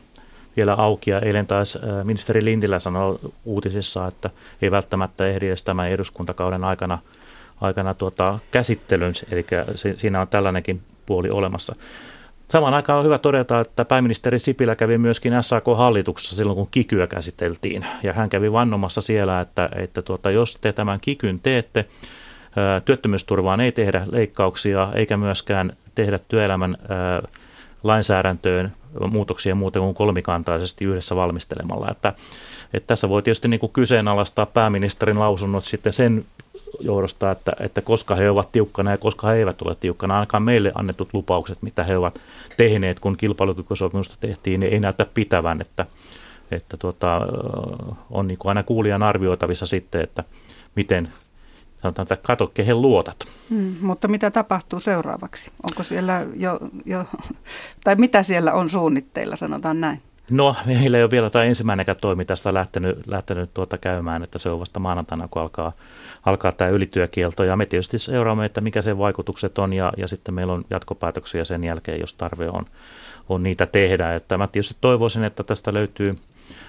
vielä 0.57 0.75
auki. 0.75 1.11
Ja 1.11 1.21
eilen 1.21 1.47
taas 1.47 1.77
äh, 1.77 2.05
ministeri 2.05 2.45
Lintilä 2.45 2.79
sanoi 2.79 3.19
uutisissa, 3.45 4.07
että 4.07 4.31
ei 4.63 4.71
välttämättä 4.71 5.27
ehdi 5.27 5.47
edes 5.47 5.63
tämän 5.63 5.89
eduskuntakauden 5.89 6.65
aikana– 6.65 6.99
aikana 7.61 7.95
tuota, 7.95 8.39
käsittelyn, 8.51 9.13
eli 9.33 9.47
siinä 9.97 10.21
on 10.21 10.29
tällainenkin 10.29 10.83
puoli 11.07 11.31
olemassa. 11.31 11.75
Samaan 12.49 12.75
aikaan 12.75 12.99
on 12.99 13.05
hyvä 13.05 13.19
todeta, 13.19 13.61
että 13.61 13.85
pääministeri 13.85 14.39
Sipilä 14.39 14.77
kävi 14.77 14.99
myöskin 14.99 15.33
SAK-hallituksessa 15.41 16.37
silloin, 16.37 16.57
kun 16.57 16.69
kikyä 16.71 17.07
käsiteltiin. 17.07 17.87
Ja 18.03 18.13
hän 18.13 18.29
kävi 18.29 18.53
vannomassa 18.53 19.01
siellä, 19.01 19.41
että, 19.41 19.69
että 19.77 20.03
tuota, 20.03 20.31
jos 20.31 20.59
te 20.61 20.73
tämän 20.73 20.99
kikyn 21.01 21.41
teette, 21.41 21.85
työttömyysturvaan 22.85 23.61
ei 23.61 23.73
tehdä 23.73 24.07
leikkauksia 24.11 24.89
eikä 24.95 25.17
myöskään 25.17 25.73
tehdä 25.95 26.19
työelämän 26.29 26.77
lainsäädäntöön 27.83 28.73
muutoksia 29.11 29.55
muuten 29.55 29.83
kuin 29.83 29.95
kolmikantaisesti 29.95 30.85
yhdessä 30.85 31.17
valmistelemalla. 31.17 31.89
Että, 31.91 32.13
että 32.75 32.87
tässä 32.87 33.09
voi 33.09 33.23
tietysti 33.23 33.49
niin 33.49 33.61
kuin 33.61 33.73
kyseenalaistaa 33.73 34.47
pääministerin 34.47 35.19
lausunnot 35.19 35.65
sitten 35.65 35.93
sen 35.93 36.25
johdosta, 36.81 37.31
että, 37.31 37.53
että 37.61 37.81
koska 37.81 38.15
he 38.15 38.31
ovat 38.31 38.53
tiukkana 38.53 38.91
ja 38.91 38.99
koska 38.99 39.29
he 39.29 39.35
eivät 39.35 39.63
ole 39.63 39.75
tiukkana. 39.75 40.15
Ainakaan 40.15 40.43
meille 40.43 40.73
annetut 40.75 41.09
lupaukset, 41.13 41.63
mitä 41.63 41.85
he 41.85 41.97
ovat 41.97 42.21
tehneet, 42.57 43.01
kun 43.01 43.17
kilpailukykysopimusta 43.17 44.17
tehtiin, 44.21 44.61
niin 44.61 44.73
ei 44.73 44.81
näytä 44.81 45.07
pitävän, 45.15 45.61
että, 45.61 45.87
että 46.51 46.77
tuota, 46.77 47.21
on 48.11 48.29
niin 48.29 48.39
kuin 48.39 48.49
aina 48.49 48.63
kuulijan 48.63 49.03
arvioitavissa 49.03 49.67
sitten, 49.67 50.01
että 50.01 50.25
miten 50.75 51.09
sanotaan, 51.83 52.05
että 52.05 52.17
kato, 52.27 52.47
kehen 52.47 52.83
luotat. 52.83 53.17
Hmm, 53.51 53.75
mutta 53.81 54.09
mitä 54.09 54.31
tapahtuu 54.31 54.81
seuraavaksi? 54.81 55.51
Onko 55.71 55.83
siellä 55.83 56.27
jo, 56.37 56.59
jo, 56.87 57.05
tai 57.85 57.97
mitä 57.97 58.23
siellä 58.23 58.53
on 58.53 58.71
suunnitteilla, 58.71 59.37
sanotaan 59.37 59.81
näin? 59.81 60.03
No, 60.31 60.57
meillä 60.67 60.97
ei 60.97 61.03
ole 61.03 61.11
vielä 61.11 61.31
tämä 61.31 61.45
ensimmäinenkään 61.45 61.99
toimi 62.01 62.25
tästä 62.25 62.55
lähtenyt, 62.55 63.07
lähtenyt 63.07 63.55
tuota 63.55 63.79
käymään, 63.79 64.23
että 64.23 64.39
se 64.39 64.51
on 64.51 64.61
vasta 64.61 64.81
maanantaina, 64.81 65.29
kun 65.29 65.43
alkaa, 65.43 65.73
alkaa 66.25 66.53
tämä 66.53 66.71
ylityökielto. 66.71 67.45
Ja 67.45 67.57
me 67.57 67.67
tietysti 67.67 67.99
seuraamme, 67.99 68.45
että 68.45 68.61
mikä 68.61 68.83
sen 68.83 68.99
vaikutukset 68.99 69.59
on, 69.59 69.73
ja, 69.73 69.93
ja 69.97 70.09
sitten 70.09 70.35
meillä 70.35 70.53
on 70.53 70.65
jatkopäätöksiä 70.71 71.45
sen 71.45 71.65
jälkeen, 71.65 72.01
jos 72.01 72.15
tarve 72.15 72.49
on, 72.49 72.65
on 73.29 73.43
niitä 73.43 73.67
tehdä. 73.67 74.15
Että 74.15 74.39
mä 74.39 74.47
tietysti 74.47 74.77
toivoisin, 74.81 75.25
että 75.25 75.43
tästä 75.43 75.75
löytyy, 75.75 76.15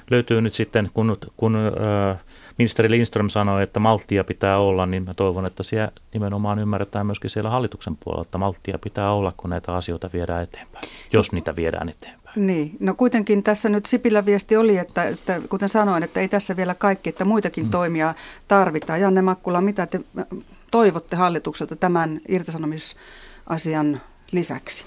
löytyy 0.09 0.41
nyt 0.41 0.53
sitten, 0.53 0.89
kun, 0.93 1.17
kun 1.38 1.55
äh, 1.55 2.17
ministeri 2.57 2.89
Lindström 2.91 3.29
sanoi, 3.29 3.63
että 3.63 3.79
malttia 3.79 4.24
pitää 4.24 4.59
olla, 4.59 4.86
niin 4.86 5.03
mä 5.03 5.13
toivon, 5.13 5.45
että 5.45 5.63
siellä 5.63 5.91
nimenomaan 6.13 6.59
ymmärretään 6.59 7.05
myöskin 7.05 7.29
siellä 7.29 7.50
hallituksen 7.50 7.98
puolella, 7.98 8.21
että 8.21 8.38
malttia 8.38 8.79
pitää 8.79 9.12
olla, 9.12 9.33
kun 9.38 9.50
näitä 9.50 9.75
asioita 9.75 10.09
viedään 10.13 10.43
eteenpäin, 10.43 10.86
jos 11.13 11.31
niitä 11.31 11.55
viedään 11.55 11.89
eteenpäin. 11.89 12.19
Niin, 12.36 12.77
no 12.79 12.93
kuitenkin 12.93 13.43
tässä 13.43 13.69
nyt 13.69 13.86
Sipilän 13.86 14.25
viesti 14.25 14.57
oli, 14.57 14.77
että, 14.77 15.03
että 15.03 15.41
kuten 15.50 15.69
sanoin, 15.69 16.03
että 16.03 16.19
ei 16.19 16.27
tässä 16.27 16.55
vielä 16.55 16.75
kaikki, 16.75 17.09
että 17.09 17.25
muitakin 17.25 17.65
mm. 17.65 17.71
toimia 17.71 18.13
tarvitaan. 18.48 19.01
Janne 19.01 19.21
Makkula, 19.21 19.62
mitä 19.62 19.88
te 19.88 20.01
toivotte 20.71 21.15
hallitukselta 21.15 21.75
tämän 21.75 22.19
irtisanomisasian 22.27 24.01
lisäksi? 24.31 24.86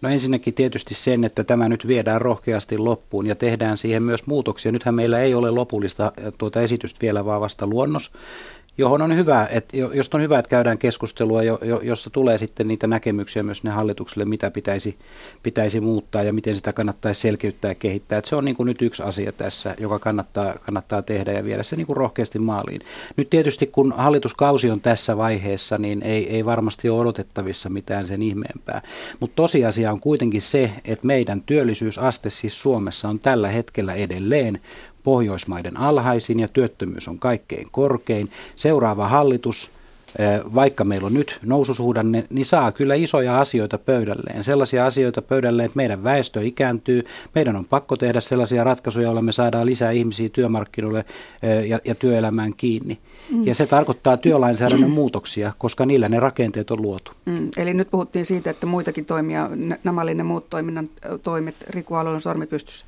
No 0.00 0.08
ensinnäkin 0.08 0.54
tietysti 0.54 0.94
sen, 0.94 1.24
että 1.24 1.44
tämä 1.44 1.68
nyt 1.68 1.88
viedään 1.88 2.20
rohkeasti 2.20 2.78
loppuun 2.78 3.26
ja 3.26 3.34
tehdään 3.34 3.78
siihen 3.78 4.02
myös 4.02 4.26
muutoksia. 4.26 4.72
Nythän 4.72 4.94
meillä 4.94 5.20
ei 5.20 5.34
ole 5.34 5.50
lopullista 5.50 6.12
tuota 6.38 6.60
esitystä 6.60 6.98
vielä, 7.02 7.24
vaan 7.24 7.40
vasta 7.40 7.66
luonnos 7.66 8.10
johon 8.78 9.02
on 9.02 9.16
hyvä, 9.16 9.48
että, 9.50 9.76
josta 9.76 10.16
on 10.16 10.22
hyvä, 10.22 10.38
että 10.38 10.48
käydään 10.48 10.78
keskustelua, 10.78 11.42
jo, 11.42 11.58
jo, 11.62 11.80
josta 11.82 12.10
tulee 12.10 12.38
sitten 12.38 12.68
niitä 12.68 12.86
näkemyksiä 12.86 13.42
myös 13.42 13.64
ne 13.64 13.70
hallitukselle, 13.70 14.24
mitä 14.24 14.50
pitäisi, 14.50 14.96
pitäisi 15.42 15.80
muuttaa 15.80 16.22
ja 16.22 16.32
miten 16.32 16.56
sitä 16.56 16.72
kannattaisi 16.72 17.20
selkeyttää 17.20 17.70
ja 17.70 17.74
kehittää. 17.74 18.18
Että 18.18 18.28
se 18.28 18.36
on 18.36 18.44
niin 18.44 18.56
kuin 18.56 18.66
nyt 18.66 18.82
yksi 18.82 19.02
asia 19.02 19.32
tässä, 19.32 19.74
joka 19.80 19.98
kannattaa, 19.98 20.54
kannattaa 20.54 21.02
tehdä 21.02 21.32
ja 21.32 21.44
viedä 21.44 21.62
se 21.62 21.76
niin 21.76 21.86
kuin 21.86 21.96
rohkeasti 21.96 22.38
maaliin. 22.38 22.80
Nyt 23.16 23.30
tietysti 23.30 23.66
kun 23.66 23.94
hallituskausi 23.96 24.70
on 24.70 24.80
tässä 24.80 25.16
vaiheessa, 25.16 25.78
niin 25.78 26.02
ei, 26.02 26.30
ei 26.30 26.44
varmasti 26.44 26.88
ole 26.88 27.00
odotettavissa 27.00 27.68
mitään 27.68 28.06
sen 28.06 28.22
ihmeempää. 28.22 28.82
Mutta 29.20 29.36
tosiasia 29.36 29.92
on 29.92 30.00
kuitenkin 30.00 30.40
se, 30.40 30.70
että 30.84 31.06
meidän 31.06 31.42
työllisyysaste 31.42 32.30
siis 32.30 32.62
Suomessa 32.62 33.08
on 33.08 33.18
tällä 33.18 33.48
hetkellä 33.48 33.94
edelleen 33.94 34.60
Pohjoismaiden 35.02 35.76
alhaisin 35.76 36.40
ja 36.40 36.48
työttömyys 36.48 37.08
on 37.08 37.18
kaikkein 37.18 37.68
korkein. 37.70 38.30
Seuraava 38.56 39.08
hallitus, 39.08 39.70
eh, 40.18 40.40
vaikka 40.54 40.84
meillä 40.84 41.06
on 41.06 41.14
nyt 41.14 41.38
noususuhdanne, 41.46 42.26
niin 42.30 42.46
saa 42.46 42.72
kyllä 42.72 42.94
isoja 42.94 43.40
asioita 43.40 43.78
pöydälleen. 43.78 44.44
Sellaisia 44.44 44.86
asioita 44.86 45.22
pöydälleen, 45.22 45.66
että 45.66 45.76
meidän 45.76 46.04
väestö 46.04 46.42
ikääntyy. 46.42 47.04
Meidän 47.34 47.56
on 47.56 47.64
pakko 47.64 47.96
tehdä 47.96 48.20
sellaisia 48.20 48.64
ratkaisuja, 48.64 49.04
joilla 49.04 49.22
me 49.22 49.32
saadaan 49.32 49.66
lisää 49.66 49.90
ihmisiä 49.90 50.28
työmarkkinoille 50.28 51.04
eh, 51.42 51.66
ja, 51.66 51.80
ja 51.84 51.94
työelämään 51.94 52.52
kiinni. 52.56 52.98
Mm. 53.30 53.46
Ja 53.46 53.54
se 53.54 53.66
tarkoittaa 53.66 54.16
työlainsäädännön 54.16 54.90
muutoksia, 54.90 55.52
koska 55.58 55.86
niillä 55.86 56.08
ne 56.08 56.20
rakenteet 56.20 56.70
on 56.70 56.82
luotu. 56.82 57.12
Mm. 57.26 57.48
Eli 57.56 57.74
nyt 57.74 57.90
puhuttiin 57.90 58.26
siitä, 58.26 58.50
että 58.50 58.66
muitakin 58.66 59.04
toimia, 59.04 59.50
nämä 59.84 60.02
oli 60.02 60.14
ne 60.14 60.22
muut 60.22 60.50
toiminnan 60.50 60.88
toimet, 61.22 61.54
Riku 61.68 61.94
Alon 61.94 62.20
sormi 62.20 62.46
pystyssä. 62.46 62.86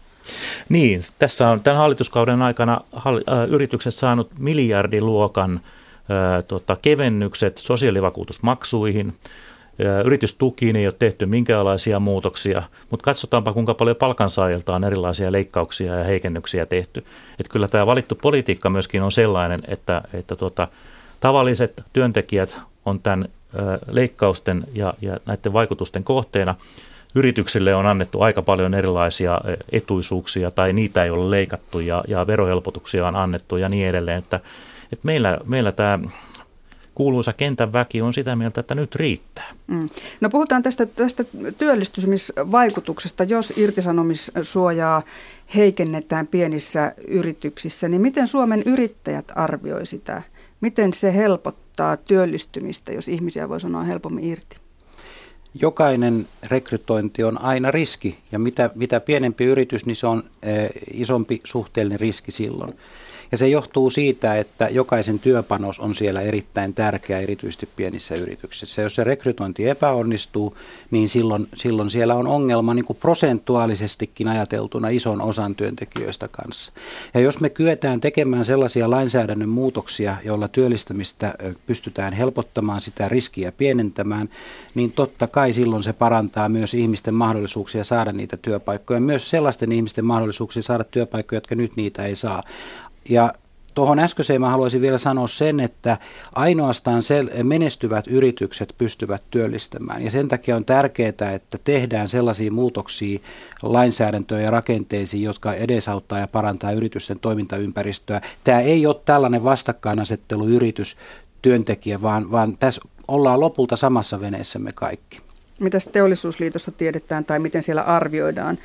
Niin, 0.68 1.02
tässä 1.18 1.50
on 1.50 1.60
tämän 1.60 1.78
hallituskauden 1.78 2.42
aikana 2.42 2.80
hall, 2.92 3.16
äh, 3.16 3.48
yritykset 3.48 3.94
saanut 3.94 4.30
miljardiluokan 4.38 5.52
äh, 5.54 6.44
tota, 6.48 6.76
kevennykset 6.82 7.58
sosiaalivakuutusmaksuihin. 7.58 9.08
Äh, 9.08 10.06
yritystukiin 10.06 10.76
ei 10.76 10.86
ole 10.86 10.94
tehty 10.98 11.26
minkäänlaisia 11.26 12.00
muutoksia, 12.00 12.62
mutta 12.90 13.04
katsotaanpa 13.04 13.52
kuinka 13.52 13.74
paljon 13.74 13.96
palkansaajilta 13.96 14.74
on 14.74 14.84
erilaisia 14.84 15.32
leikkauksia 15.32 15.94
ja 15.94 16.04
heikennyksiä 16.04 16.66
tehty. 16.66 17.04
Et 17.40 17.48
kyllä 17.48 17.68
tämä 17.68 17.86
valittu 17.86 18.14
politiikka 18.14 18.70
myöskin 18.70 19.02
on 19.02 19.12
sellainen, 19.12 19.60
että, 19.68 20.02
että 20.14 20.36
tota, 20.36 20.68
tavalliset 21.20 21.82
työntekijät 21.92 22.58
on 22.84 23.00
tämän 23.00 23.28
äh, 23.58 23.78
leikkausten 23.90 24.64
ja, 24.74 24.94
ja 25.00 25.16
näiden 25.26 25.52
vaikutusten 25.52 26.04
kohteena– 26.04 26.54
yrityksille 27.14 27.74
on 27.74 27.86
annettu 27.86 28.20
aika 28.20 28.42
paljon 28.42 28.74
erilaisia 28.74 29.40
e, 29.44 29.76
etuisuuksia 29.76 30.50
tai 30.50 30.72
niitä 30.72 31.04
ei 31.04 31.10
ole 31.10 31.30
leikattu 31.30 31.80
ja, 31.80 32.04
ja 32.08 32.26
verohelpotuksia 32.26 33.08
on 33.08 33.16
annettu 33.16 33.56
ja 33.56 33.68
niin 33.68 33.88
edelleen. 33.88 34.18
Että, 34.18 34.40
että 34.92 35.06
meillä, 35.06 35.38
meillä 35.44 35.72
tämä 35.72 35.98
kuuluisa 36.94 37.32
kentän 37.32 37.72
väki 37.72 38.02
on 38.02 38.14
sitä 38.14 38.36
mieltä, 38.36 38.60
että 38.60 38.74
nyt 38.74 38.94
riittää. 38.94 39.52
Mm. 39.66 39.88
No 40.20 40.30
puhutaan 40.30 40.62
tästä, 40.62 40.86
tästä 40.86 41.24
työllistymisvaikutuksesta, 41.58 43.24
jos 43.24 43.52
irtisanomissuojaa 43.56 45.02
heikennetään 45.54 46.26
pienissä 46.26 46.94
yrityksissä, 47.08 47.88
niin 47.88 48.02
miten 48.02 48.28
Suomen 48.28 48.62
yrittäjät 48.66 49.32
arvioi 49.34 49.86
sitä? 49.86 50.22
Miten 50.60 50.94
se 50.94 51.14
helpottaa 51.14 51.96
työllistymistä, 51.96 52.92
jos 52.92 53.08
ihmisiä 53.08 53.48
voi 53.48 53.60
sanoa 53.60 53.82
helpommin 53.82 54.24
irti? 54.24 54.63
Jokainen 55.60 56.26
rekrytointi 56.42 57.24
on 57.24 57.40
aina 57.40 57.70
riski 57.70 58.18
ja 58.32 58.38
mitä, 58.38 58.70
mitä 58.74 59.00
pienempi 59.00 59.44
yritys, 59.44 59.86
niin 59.86 59.96
se 59.96 60.06
on 60.06 60.24
eh, 60.42 60.70
isompi 60.92 61.40
suhteellinen 61.44 62.00
riski 62.00 62.32
silloin. 62.32 62.74
Ja 63.32 63.38
se 63.38 63.48
johtuu 63.48 63.90
siitä, 63.90 64.36
että 64.36 64.68
jokaisen 64.68 65.18
työpanos 65.18 65.78
on 65.78 65.94
siellä 65.94 66.20
erittäin 66.20 66.74
tärkeä, 66.74 67.20
erityisesti 67.20 67.68
pienissä 67.76 68.14
yrityksissä. 68.14 68.82
Jos 68.82 68.94
se 68.94 69.04
rekrytointi 69.04 69.68
epäonnistuu, 69.68 70.56
niin 70.90 71.08
silloin, 71.08 71.48
silloin 71.54 71.90
siellä 71.90 72.14
on 72.14 72.26
ongelma 72.26 72.74
niin 72.74 72.84
kuin 72.84 72.96
prosentuaalisestikin 73.00 74.28
ajateltuna 74.28 74.88
ison 74.88 75.20
osan 75.20 75.54
työntekijöistä 75.54 76.28
kanssa. 76.28 76.72
Ja 77.14 77.20
jos 77.20 77.40
me 77.40 77.50
kyetään 77.50 78.00
tekemään 78.00 78.44
sellaisia 78.44 78.90
lainsäädännön 78.90 79.48
muutoksia, 79.48 80.16
joilla 80.24 80.48
työllistämistä 80.48 81.34
pystytään 81.66 82.12
helpottamaan, 82.12 82.80
sitä 82.80 83.08
riskiä 83.08 83.52
pienentämään, 83.52 84.28
niin 84.74 84.92
totta 84.92 85.26
kai 85.26 85.52
silloin 85.52 85.82
se 85.82 85.92
parantaa 85.92 86.48
myös 86.48 86.74
ihmisten 86.74 87.14
mahdollisuuksia 87.14 87.84
saada 87.84 88.12
niitä 88.12 88.36
työpaikkoja. 88.36 89.00
Myös 89.00 89.30
sellaisten 89.30 89.72
ihmisten 89.72 90.04
mahdollisuuksia 90.04 90.62
saada 90.62 90.84
työpaikkoja, 90.84 91.36
jotka 91.36 91.54
nyt 91.54 91.76
niitä 91.76 92.04
ei 92.04 92.16
saa. 92.16 92.42
Ja 93.08 93.32
Tuohon 93.74 93.98
äskeiseen 93.98 94.40
mä 94.40 94.50
haluaisin 94.50 94.80
vielä 94.80 94.98
sanoa 94.98 95.28
sen, 95.28 95.60
että 95.60 95.98
ainoastaan 96.34 97.02
sel- 97.02 97.42
menestyvät 97.42 98.06
yritykset 98.06 98.74
pystyvät 98.78 99.22
työllistämään. 99.30 100.02
Ja 100.02 100.10
sen 100.10 100.28
takia 100.28 100.56
on 100.56 100.64
tärkeää, 100.64 101.08
että 101.08 101.58
tehdään 101.64 102.08
sellaisia 102.08 102.52
muutoksia 102.52 103.18
lainsäädäntöön 103.62 104.42
ja 104.42 104.50
rakenteisiin, 104.50 105.22
jotka 105.22 105.54
edesauttaa 105.54 106.18
ja 106.18 106.26
parantaa 106.26 106.72
yritysten 106.72 107.20
toimintaympäristöä. 107.20 108.20
Tämä 108.44 108.60
ei 108.60 108.86
ole 108.86 108.96
tällainen 109.04 109.44
vastakkainasettelu 109.44 110.48
yritys 110.48 110.96
työntekijä, 111.42 112.02
vaan, 112.02 112.30
vaan 112.30 112.56
tässä 112.58 112.80
ollaan 113.08 113.40
lopulta 113.40 113.76
samassa 113.76 114.20
veneessä 114.20 114.58
me 114.58 114.72
kaikki. 114.74 115.20
Mitä 115.60 115.78
teollisuusliitossa 115.92 116.70
tiedetään 116.70 117.24
tai 117.24 117.38
miten 117.38 117.62
siellä 117.62 117.82
arvioidaan 117.82 118.58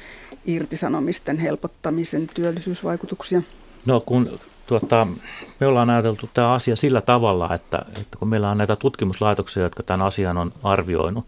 irtisanomisten 0.46 1.38
helpottamisen 1.38 2.28
työllisyysvaikutuksia? 2.34 3.42
No 3.86 4.00
kun 4.00 4.40
tuota, 4.68 5.08
me 5.60 5.68
ollaan 5.68 5.90
ajateltu 5.90 6.30
tämä 6.34 6.54
asia 6.54 6.76
sillä 6.76 7.02
tavalla, 7.02 7.54
että, 7.56 7.86
että 7.88 8.18
kun 8.20 8.28
meillä 8.28 8.50
on 8.50 8.58
näitä 8.58 8.76
tutkimuslaitoksia, 8.76 9.64
jotka 9.64 9.84
tämän 9.84 10.08
asian 10.08 10.38
on 10.38 10.52
arvioinut, 10.64 11.26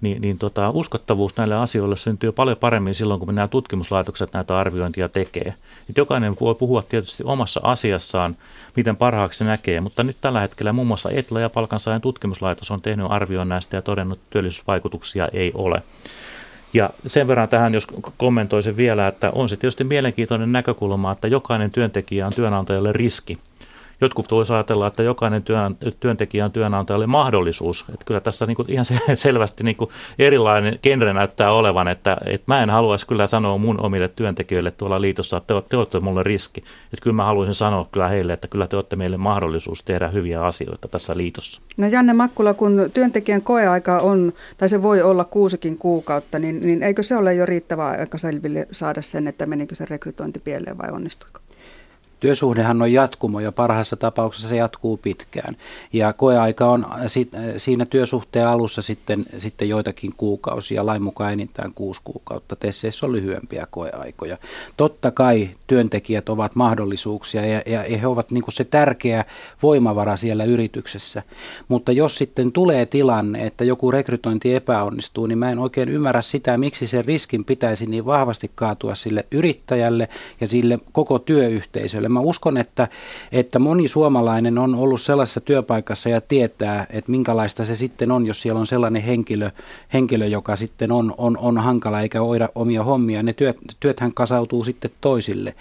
niin, 0.00 0.22
niin 0.22 0.38
tota, 0.38 0.70
uskottavuus 0.70 1.36
näille 1.36 1.54
asioille 1.54 1.96
syntyy 1.96 2.32
paljon 2.32 2.56
paremmin 2.56 2.94
silloin, 2.94 3.20
kun 3.20 3.34
nämä 3.34 3.48
tutkimuslaitokset 3.48 4.32
näitä 4.32 4.58
arviointia 4.58 5.08
tekee. 5.08 5.54
Et 5.90 5.96
jokainen 5.96 6.36
voi 6.40 6.54
puhua 6.54 6.82
tietysti 6.82 7.22
omassa 7.26 7.60
asiassaan, 7.62 8.36
miten 8.76 8.96
parhaaksi 8.96 9.38
se 9.38 9.44
näkee, 9.44 9.80
mutta 9.80 10.02
nyt 10.02 10.16
tällä 10.20 10.40
hetkellä 10.40 10.72
muun 10.72 10.86
muassa 10.86 11.10
Etla 11.10 11.40
ja 11.40 11.50
palkansaajan 11.50 12.00
tutkimuslaitos 12.00 12.70
on 12.70 12.82
tehnyt 12.82 13.06
arvioon 13.10 13.48
näistä 13.48 13.76
ja 13.76 13.82
todennut, 13.82 14.18
että 14.18 14.30
työllisyysvaikutuksia 14.30 15.28
ei 15.32 15.52
ole. 15.54 15.82
Ja 16.74 16.90
sen 17.06 17.28
verran 17.28 17.48
tähän, 17.48 17.74
jos 17.74 17.86
kommentoisin 18.16 18.76
vielä, 18.76 19.08
että 19.08 19.30
on 19.30 19.48
se 19.48 19.56
tietysti 19.56 19.84
mielenkiintoinen 19.84 20.52
näkökulma, 20.52 21.12
että 21.12 21.28
jokainen 21.28 21.70
työntekijä 21.70 22.26
on 22.26 22.32
työnantajalle 22.32 22.92
riski– 22.92 23.38
jotkut 24.00 24.30
voisi 24.30 24.52
ajatella, 24.52 24.86
että 24.86 25.02
jokainen 25.02 25.42
työn, 25.42 25.76
työntekijä 26.00 26.44
on 26.44 26.52
työnantajalle 26.52 27.06
mahdollisuus. 27.06 27.84
Että 27.88 28.04
kyllä 28.04 28.20
tässä 28.20 28.46
niin 28.46 28.56
kuin 28.56 28.72
ihan 28.72 28.84
selvästi 29.16 29.64
niin 29.64 29.76
kuin 29.76 29.90
erilainen 30.18 30.78
genre 30.82 31.12
näyttää 31.12 31.52
olevan, 31.52 31.88
että, 31.88 32.16
että 32.26 32.44
mä 32.46 32.62
en 32.62 32.70
haluaisi 32.70 33.06
kyllä 33.06 33.26
sanoa 33.26 33.58
mun 33.58 33.80
omille 33.80 34.08
työntekijöille 34.08 34.70
tuolla 34.70 35.00
liitossa, 35.00 35.36
että 35.36 35.54
te, 35.54 35.68
te 35.68 35.76
olette 35.76 36.00
mulle 36.00 36.22
riski. 36.22 36.60
Että 36.92 37.02
kyllä 37.02 37.16
mä 37.16 37.24
haluaisin 37.24 37.54
sanoa 37.54 37.88
kyllä 37.92 38.08
heille, 38.08 38.32
että 38.32 38.48
kyllä 38.48 38.66
te 38.66 38.76
olette 38.76 38.96
meille 38.96 39.16
mahdollisuus 39.16 39.82
tehdä 39.82 40.08
hyviä 40.08 40.42
asioita 40.42 40.88
tässä 40.88 41.16
liitossa. 41.16 41.60
No 41.76 41.86
Janne 41.86 42.12
Makkula, 42.12 42.54
kun 42.54 42.90
työntekijän 42.94 43.42
koeaika 43.42 43.98
on, 43.98 44.32
tai 44.58 44.68
se 44.68 44.82
voi 44.82 45.02
olla 45.02 45.24
kuusikin 45.24 45.78
kuukautta, 45.78 46.38
niin, 46.38 46.60
niin 46.60 46.82
eikö 46.82 47.02
se 47.02 47.16
ole 47.16 47.34
jo 47.34 47.46
riittävä 47.46 47.86
aika 47.86 48.18
selville 48.18 48.68
saada 48.72 49.02
sen, 49.02 49.28
että 49.28 49.46
menikö 49.46 49.74
se 49.74 49.84
rekrytointi 49.84 50.38
pieleen 50.38 50.78
vai 50.78 50.90
onnistuiko? 50.90 51.43
Työsuhdehan 52.24 52.82
on 52.82 52.92
jatkumo 52.92 53.40
ja 53.40 53.52
parhaassa 53.52 53.96
tapauksessa 53.96 54.48
se 54.48 54.56
jatkuu 54.56 54.96
pitkään. 54.96 55.56
Ja 55.92 56.12
koeaika 56.12 56.66
on 56.66 56.86
siinä 57.56 57.84
työsuhteen 57.84 58.48
alussa 58.48 58.82
sitten, 58.82 59.24
sitten 59.38 59.68
joitakin 59.68 60.12
kuukausia, 60.16 60.86
lain 60.86 61.02
mukaan 61.02 61.32
enintään 61.32 61.72
kuusi 61.74 62.00
kuukautta. 62.04 62.56
Tesseissä 62.56 63.06
on 63.06 63.12
lyhyempiä 63.12 63.66
koeaikoja. 63.70 64.38
Totta 64.76 65.10
kai 65.10 65.50
työntekijät 65.66 66.28
ovat 66.28 66.54
mahdollisuuksia 66.54 67.46
ja, 67.46 67.62
ja, 67.66 67.84
ja 67.86 67.98
he 67.98 68.06
ovat 68.06 68.30
niin 68.30 68.44
se 68.48 68.64
tärkeä 68.64 69.24
voimavara 69.62 70.16
siellä 70.16 70.44
yrityksessä. 70.44 71.22
Mutta 71.68 71.92
jos 71.92 72.18
sitten 72.18 72.52
tulee 72.52 72.86
tilanne, 72.86 73.46
että 73.46 73.64
joku 73.64 73.90
rekrytointi 73.90 74.54
epäonnistuu, 74.54 75.26
niin 75.26 75.38
mä 75.38 75.50
en 75.50 75.58
oikein 75.58 75.88
ymmärrä 75.88 76.22
sitä, 76.22 76.58
miksi 76.58 76.86
sen 76.86 77.04
riskin 77.04 77.44
pitäisi 77.44 77.86
niin 77.86 78.06
vahvasti 78.06 78.50
kaatua 78.54 78.94
sille 78.94 79.26
yrittäjälle 79.30 80.08
ja 80.40 80.46
sille 80.46 80.78
koko 80.92 81.18
työyhteisölle 81.18 82.13
mä 82.14 82.20
uskon, 82.20 82.56
että, 82.56 82.88
että 83.32 83.58
moni 83.58 83.88
suomalainen 83.88 84.58
on 84.58 84.74
ollut 84.74 85.00
sellaisessa 85.00 85.40
työpaikassa 85.40 86.08
ja 86.08 86.20
tietää, 86.20 86.86
että 86.90 87.10
minkälaista 87.10 87.64
se 87.64 87.76
sitten 87.76 88.10
on, 88.10 88.26
jos 88.26 88.42
siellä 88.42 88.60
on 88.60 88.66
sellainen 88.66 89.02
henkilö, 89.02 89.50
henkilö 89.92 90.26
joka 90.26 90.56
sitten 90.56 90.92
on, 90.92 91.14
on, 91.18 91.38
on 91.38 91.58
hankala 91.58 92.00
eikä 92.00 92.22
oida 92.22 92.48
omia 92.54 92.84
hommia. 92.84 93.22
Ne 93.22 93.32
työt, 93.32 93.56
työthän 93.80 94.14
kasautuu 94.14 94.64
sitten 94.64 94.90
toisille. 95.00 95.54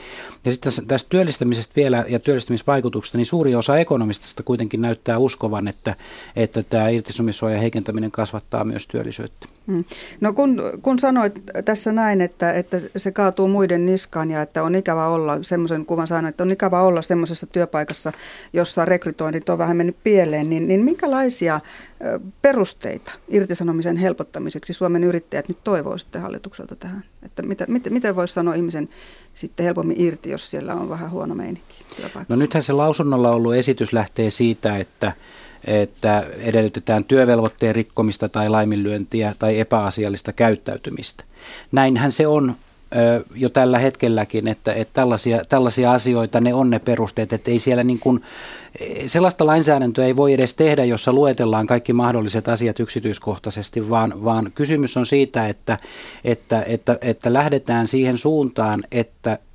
Ja 0.46 0.52
sitten 0.52 0.72
tästä 0.88 1.10
työllistämisestä 1.10 1.74
vielä 1.76 2.06
ja 2.08 2.20
työllistämisvaikutuksesta, 2.20 3.18
niin 3.18 3.26
suuri 3.26 3.56
osa 3.56 3.78
ekonomistista 3.78 4.44
kuitenkin 4.44 4.82
näyttää 4.82 5.18
uskovan, 5.18 5.68
että, 5.68 5.96
että 6.36 6.64
tämä 6.64 6.90
irtisanomissuojan 6.90 7.60
heikentäminen 7.60 8.12
kasvattaa 8.12 8.64
myös 8.64 8.88
työllisyyttä. 8.88 9.48
Hmm. 9.68 9.84
No 10.22 10.34
kun, 10.34 10.62
kun 10.82 11.00
sanoit 11.00 11.42
tässä 11.66 11.92
näin, 11.92 12.22
että, 12.22 12.54
että 12.54 12.82
se 12.98 13.12
kaatuu 13.12 13.48
muiden 13.48 13.86
niskaan 13.86 14.32
ja 14.32 14.42
että 14.42 14.64
on 14.64 14.76
ikävä 14.76 15.08
olla, 15.08 15.40
semmoisen 15.42 15.86
kuvan 15.86 16.08
sanoin, 16.08 16.26
että 16.26 16.44
on 16.44 16.52
ikävä 16.52 16.82
olla 16.82 17.02
semmoisessa 17.02 17.48
työpaikassa, 17.48 18.12
jossa 18.54 18.86
rekrytoinnit 18.86 19.50
on 19.50 19.58
vähän 19.58 19.78
mennyt 19.78 19.98
pieleen, 20.04 20.50
niin, 20.50 20.68
niin 20.68 20.86
minkälaisia 20.86 21.60
perusteita 22.42 23.12
irtisanomisen 23.28 23.98
helpottamiseksi 23.98 24.74
Suomen 24.74 25.04
yrittäjät 25.04 25.48
nyt 25.48 25.64
toivoo 25.64 25.98
sitten 25.98 26.22
hallitukselta 26.22 26.76
tähän? 26.76 27.04
Että 27.24 27.42
mitä, 27.42 27.66
miten, 27.68 27.94
miten 27.94 28.16
voisi 28.16 28.34
sanoa 28.34 28.54
ihmisen 28.54 28.90
sitten 29.36 29.64
helpommin 29.64 30.02
irti, 30.02 30.30
jos 30.30 30.50
siellä 30.50 30.74
on 30.74 30.90
vähän 30.90 31.12
huono 31.12 31.36
meininki 31.36 31.84
No 32.30 32.36
nythän 32.36 32.64
se 32.64 32.74
lausunnolla 32.74 33.32
ollut 33.32 33.56
esitys 33.56 33.94
lähtee 33.94 34.30
siitä, 34.30 34.78
että 34.78 35.12
että 35.66 36.24
edellytetään 36.40 37.04
työvelvoitteen 37.04 37.76
rikkomista 37.76 38.30
tai 38.30 38.50
laiminlyöntiä 38.50 39.36
tai 39.40 39.60
epäasiallista 39.60 40.34
käyttäytymistä. 40.34 41.24
Näinhän 41.72 42.12
se 42.12 42.28
on 42.28 42.56
jo 43.36 43.50
tällä 43.50 43.80
hetkelläkin, 43.80 44.48
että, 44.48 44.74
että 44.74 44.94
tällaisia, 44.94 45.46
tällaisia 45.46 45.92
asioita, 45.92 46.42
ne 46.42 46.54
on 46.54 46.70
ne 46.70 46.80
perusteet, 46.80 47.34
että 47.34 47.52
ei 47.52 47.60
siellä 47.60 47.84
niin 47.84 48.00
kuin, 48.00 48.24
sellaista 49.06 49.46
lainsäädäntöä 49.46 50.06
ei 50.06 50.16
voi 50.16 50.34
edes 50.34 50.54
tehdä, 50.54 50.84
jossa 50.84 51.14
luetellaan 51.14 51.68
kaikki 51.68 51.94
mahdolliset 51.94 52.48
asiat 52.48 52.80
yksityiskohtaisesti, 52.80 53.90
vaan, 53.90 54.24
vaan 54.24 54.52
kysymys 54.56 54.98
on 54.98 55.06
siitä, 55.06 55.48
että, 55.48 55.78
että, 56.24 56.64
että, 56.68 56.98
että 57.02 57.34
lähdetään 57.34 57.88
siihen 57.88 58.18
suuntaan, 58.18 58.84
että 58.92 59.34
e, 59.34 59.53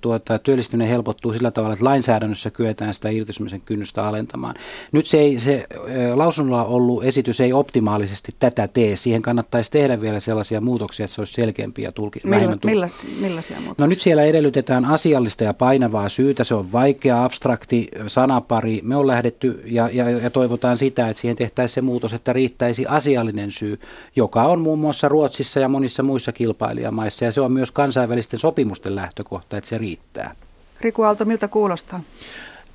tuota, 0.00 0.38
työllistyminen 0.38 0.90
helpottuu 0.90 1.32
sillä 1.32 1.50
tavalla, 1.50 1.72
että 1.72 1.84
lainsäädännössä 1.84 2.50
kyetään 2.50 2.94
sitä 2.94 3.08
irtisanomisen 3.08 3.60
kynnystä 3.60 4.04
alentamaan. 4.04 4.54
Nyt 4.92 5.06
se, 5.06 5.18
ei, 5.18 5.38
se 5.38 5.66
e, 5.86 6.14
lausunnolla 6.14 6.64
ollut 6.64 7.04
esitys 7.04 7.40
ei 7.40 7.52
optimaalisesti 7.52 8.32
tätä 8.38 8.68
tee. 8.68 8.96
Siihen 8.96 9.22
kannattaisi 9.22 9.70
tehdä 9.70 10.00
vielä 10.00 10.20
sellaisia 10.20 10.60
muutoksia, 10.60 11.04
että 11.04 11.14
se 11.14 11.20
olisi 11.20 11.32
selkeämpi 11.32 11.82
ja 11.82 11.92
tulki, 11.92 12.20
Milla, 12.24 12.56
milla, 12.64 12.88
millaisia 13.20 13.56
muutoksia? 13.56 13.84
No 13.84 13.86
nyt 13.86 14.00
siellä 14.00 14.22
edellytetään 14.22 14.84
asiallista 14.84 15.44
ja 15.44 15.54
painavaa 15.54 16.08
syytä. 16.08 16.44
Se 16.44 16.54
on 16.54 16.72
vaikea, 16.72 17.24
abstrakti 17.24 17.88
sanapari. 18.06 18.80
Me 18.82 18.96
on 18.96 19.06
lähdetty 19.06 19.62
ja, 19.64 19.90
ja, 19.92 20.10
ja 20.10 20.30
toivotaan 20.30 20.76
sitä, 20.76 21.08
että 21.08 21.20
siihen 21.20 21.36
tehtäisiin 21.36 21.74
se 21.74 21.80
muutos, 21.80 22.14
että 22.14 22.32
riittäisi 22.32 22.86
asiallinen 22.86 23.52
syy, 23.52 23.80
joka 24.16 24.42
on 24.42 24.60
muun 24.60 24.78
muassa 24.78 25.08
Ruotsissa 25.08 25.60
ja 25.60 25.68
monissa 25.68 26.02
muissa 26.02 26.32
kilpailijamaissa. 26.32 27.24
Ja 27.24 27.32
se 27.32 27.40
on 27.40 27.52
myös 27.52 27.70
kansainvälisten 27.70 28.40
sopimusten 28.40 28.94
lähtökohta, 28.94 29.37
että 29.42 29.60
se 29.68 29.78
riittää. 29.78 30.34
Riku 30.80 31.02
Aalto, 31.02 31.24
miltä 31.24 31.48
kuulostaa? 31.48 32.00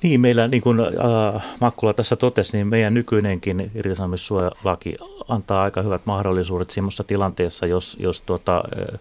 Niin, 0.02 0.20
meillä, 0.20 0.48
niin 0.48 0.62
kuin 0.62 0.80
äh, 0.80 1.44
Makkula 1.60 1.92
tässä 1.92 2.16
totesi, 2.16 2.56
niin 2.56 2.66
meidän 2.66 2.94
nykyinenkin 2.94 3.70
irtisanomissuojalaki 3.74 4.94
antaa 5.28 5.62
aika 5.62 5.82
hyvät 5.82 6.02
mahdollisuudet 6.04 6.70
semmoisessa 6.70 7.04
tilanteessa, 7.04 7.66
jos, 7.66 7.96
jos 8.00 8.20
tuota, 8.20 8.56
äh, 8.56 9.00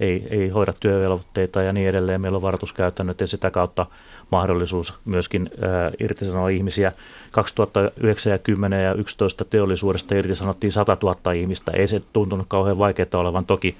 ei, 0.00 0.26
ei 0.30 0.48
hoida 0.48 0.72
työvelvoitteita 0.80 1.62
ja 1.62 1.72
niin 1.72 1.88
edelleen. 1.88 2.20
Meillä 2.20 2.36
on 2.36 2.42
varoituskäytännöt 2.42 3.20
ja 3.20 3.26
sitä 3.26 3.50
kautta 3.50 3.86
mahdollisuus 4.30 4.94
myöskin 5.04 5.50
äh, 5.52 5.92
irtisanoa 6.00 6.48
ihmisiä. 6.48 6.92
2009 7.30 8.30
ja 8.30 8.38
10 8.38 8.84
ja 8.84 8.94
11 8.94 9.44
teollisuudesta 9.44 10.14
irtisanottiin 10.14 10.72
100 10.72 10.96
000 11.02 11.32
ihmistä. 11.32 11.72
Ei 11.72 11.86
se 11.86 12.00
tuntunut 12.12 12.46
kauhean 12.48 12.78
vaikeaa 12.78 13.08
olevan. 13.14 13.46
Toki 13.46 13.76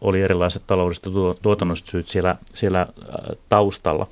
oli 0.00 0.20
erilaiset 0.20 0.62
taloudelliset 0.66 1.04
tuotannolliset 1.42 1.86
syyt 1.86 2.08
siellä, 2.08 2.36
siellä 2.54 2.80
äh, 2.80 2.88
taustalla. 3.48 4.06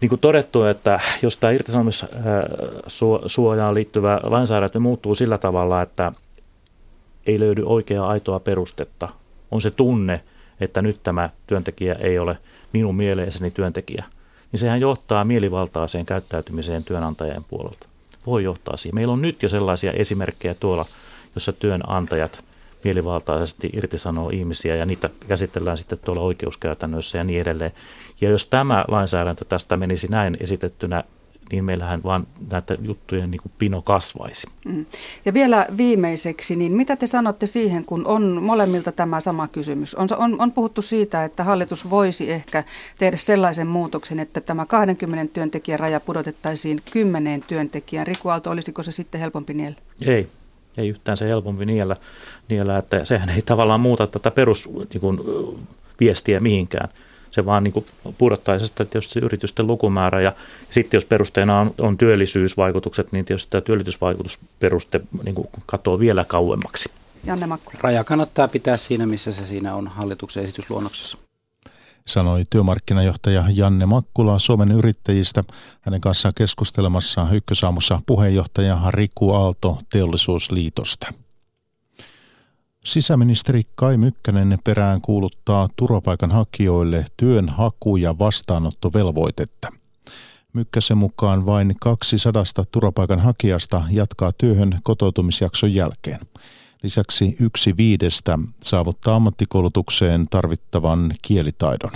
Niin 0.00 0.08
kuin 0.08 0.20
todettu, 0.20 0.64
että 0.64 1.00
jos 1.22 1.36
tämä 1.36 1.50
irtisanomissuojaan 1.50 3.74
liittyvä 3.74 4.20
lainsäädäntö 4.22 4.80
muuttuu 4.80 5.14
sillä 5.14 5.38
tavalla, 5.38 5.82
että 5.82 6.12
ei 7.26 7.40
löydy 7.40 7.62
oikeaa 7.66 8.08
aitoa 8.08 8.40
perustetta, 8.40 9.08
on 9.50 9.62
se 9.62 9.70
tunne, 9.70 10.20
että 10.60 10.82
nyt 10.82 11.02
tämä 11.02 11.30
työntekijä 11.46 11.94
ei 11.94 12.18
ole 12.18 12.38
minun 12.72 12.96
mieleiseni 12.96 13.50
työntekijä, 13.50 14.04
niin 14.52 14.60
sehän 14.60 14.80
johtaa 14.80 15.24
mielivaltaiseen 15.24 16.06
käyttäytymiseen 16.06 16.84
työnantajien 16.84 17.44
puolelta. 17.44 17.86
Voi 18.26 18.44
johtaa 18.44 18.76
siihen. 18.76 18.94
Meillä 18.94 19.12
on 19.12 19.22
nyt 19.22 19.42
jo 19.42 19.48
sellaisia 19.48 19.92
esimerkkejä 19.92 20.54
tuolla, 20.54 20.86
jossa 21.34 21.52
työnantajat 21.52 22.44
mielivaltaisesti 22.86 23.70
irtisanoo 23.72 24.30
ihmisiä 24.30 24.76
ja 24.76 24.86
niitä 24.86 25.10
käsitellään 25.28 25.78
sitten 25.78 25.98
tuolla 26.04 26.20
oikeuskäytännössä 26.20 27.18
ja 27.18 27.24
niin 27.24 27.40
edelleen. 27.40 27.72
Ja 28.20 28.30
jos 28.30 28.46
tämä 28.46 28.84
lainsäädäntö 28.88 29.44
tästä 29.44 29.76
menisi 29.76 30.08
näin 30.08 30.36
esitettynä 30.40 31.04
niin 31.52 31.64
meillähän 31.64 32.02
vaan 32.02 32.26
näitä 32.50 32.76
juttujen 32.80 33.30
niin 33.30 33.40
kuin 33.42 33.52
pino 33.58 33.82
kasvaisi. 33.82 34.46
Mm. 34.64 34.86
Ja 35.24 35.34
vielä 35.34 35.66
viimeiseksi, 35.76 36.56
niin 36.56 36.72
mitä 36.72 36.96
te 36.96 37.06
sanotte 37.06 37.46
siihen, 37.46 37.84
kun 37.84 38.06
on 38.06 38.42
molemmilta 38.42 38.92
tämä 38.92 39.20
sama 39.20 39.48
kysymys? 39.48 39.94
On, 39.94 40.08
on, 40.16 40.40
on 40.40 40.52
puhuttu 40.52 40.82
siitä, 40.82 41.24
että 41.24 41.44
hallitus 41.44 41.90
voisi 41.90 42.30
ehkä 42.30 42.64
tehdä 42.98 43.16
sellaisen 43.16 43.66
muutoksen, 43.66 44.20
että 44.20 44.40
tämä 44.40 44.66
20 44.66 45.34
työntekijän 45.34 45.80
raja 45.80 46.00
pudotettaisiin 46.00 46.78
10 46.92 47.44
työntekijän. 47.48 48.06
Riku 48.06 48.28
Aalto, 48.28 48.50
olisiko 48.50 48.82
se 48.82 48.92
sitten 48.92 49.20
helpompi 49.20 49.54
niellä? 49.54 49.78
Ei, 50.06 50.28
ei 50.78 50.88
yhtään 50.88 51.16
se 51.16 51.28
helpompi 51.28 51.66
niellä, 51.66 51.96
niellä 52.48 52.78
että 52.78 53.04
sehän 53.04 53.28
ei 53.28 53.42
tavallaan 53.42 53.80
muuta 53.80 54.06
tätä 54.06 54.30
perusviestiä 54.30 56.36
niin 56.36 56.42
mihinkään 56.42 56.88
se 57.36 57.46
vaan 57.46 57.64
niin 57.64 57.72
kuin 57.72 57.86
pudottaisi 58.18 58.66
sitä 58.66 58.84
tietysti 58.84 59.20
yritysten 59.22 59.66
lukumäärä 59.66 60.20
ja 60.20 60.32
sitten 60.70 60.98
jos 60.98 61.04
perusteena 61.04 61.60
on, 61.60 61.74
on 61.78 61.98
työllisyysvaikutukset, 61.98 63.12
niin 63.12 63.24
tietysti 63.24 63.50
tämä 63.50 63.60
työllisyysvaikutusperuste 63.60 65.00
niin 65.24 65.34
kuin 65.34 65.48
katoaa 65.66 65.98
vielä 65.98 66.24
kauemmaksi. 66.24 66.90
Janne 67.24 67.46
Makkula. 67.46 67.78
Raja 67.80 68.04
kannattaa 68.04 68.48
pitää 68.48 68.76
siinä, 68.76 69.06
missä 69.06 69.32
se 69.32 69.46
siinä 69.46 69.74
on 69.74 69.88
hallituksen 69.88 70.44
esitysluonnoksessa 70.44 71.18
sanoi 72.06 72.42
työmarkkinajohtaja 72.50 73.44
Janne 73.48 73.86
Makkula 73.86 74.38
Suomen 74.38 74.70
yrittäjistä. 74.72 75.44
Hänen 75.80 76.00
kanssaan 76.00 76.34
keskustelemassa 76.34 77.26
ykkösaamussa 77.32 78.00
puheenjohtaja 78.06 78.78
Riku 78.90 79.32
Aalto 79.32 79.78
Teollisuusliitosta. 79.90 81.12
Sisäministeri 82.84 83.62
Kai 83.74 83.96
Mykkänen 83.96 84.58
perään 84.64 85.00
kuuluttaa 85.00 85.68
turvapaikanhakijoille 85.76 87.04
työnhaku- 87.16 87.96
ja 87.96 88.18
vastaanottovelvoitetta. 88.18 89.72
Mykkäsen 90.52 90.98
mukaan 90.98 91.46
vain 91.46 91.74
200 91.80 92.44
turvapaikanhakijasta 92.72 93.82
jatkaa 93.90 94.32
työhön 94.32 94.78
kotoutumisjakson 94.82 95.74
jälkeen. 95.74 96.20
Lisäksi 96.86 97.36
yksi 97.40 97.76
viidestä 97.76 98.38
saavuttaa 98.62 99.16
ammattikoulutukseen 99.16 100.26
tarvittavan 100.30 101.12
kielitaidon. 101.22 101.90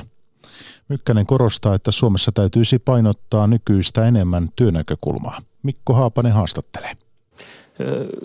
Mykkänen 0.88 1.26
korostaa, 1.26 1.74
että 1.74 1.90
Suomessa 1.90 2.32
täytyisi 2.32 2.78
painottaa 2.78 3.46
nykyistä 3.46 4.06
enemmän 4.06 4.48
työnäkökulmaa. 4.56 5.42
Mikko 5.62 5.94
Haapanen 5.94 6.32
haastattelee 6.32 6.92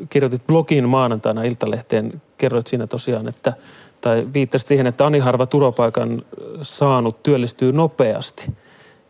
kirjoitit 0.10 0.48
blogin 0.48 0.90
maanantaina 0.90 1.44
Iltalehteen, 1.44 2.22
kerroit 2.38 2.68
siinä 2.68 2.88
tosiaan, 2.88 3.28
että 3.28 3.54
tai 4.02 4.28
viittasit 4.34 4.68
siihen, 4.68 4.88
että 4.88 5.06
ani 5.06 5.20
harva 5.20 5.46
turvapaikan 5.46 6.22
saanut 6.62 7.24
työllistyy 7.24 7.72
nopeasti 7.72 8.52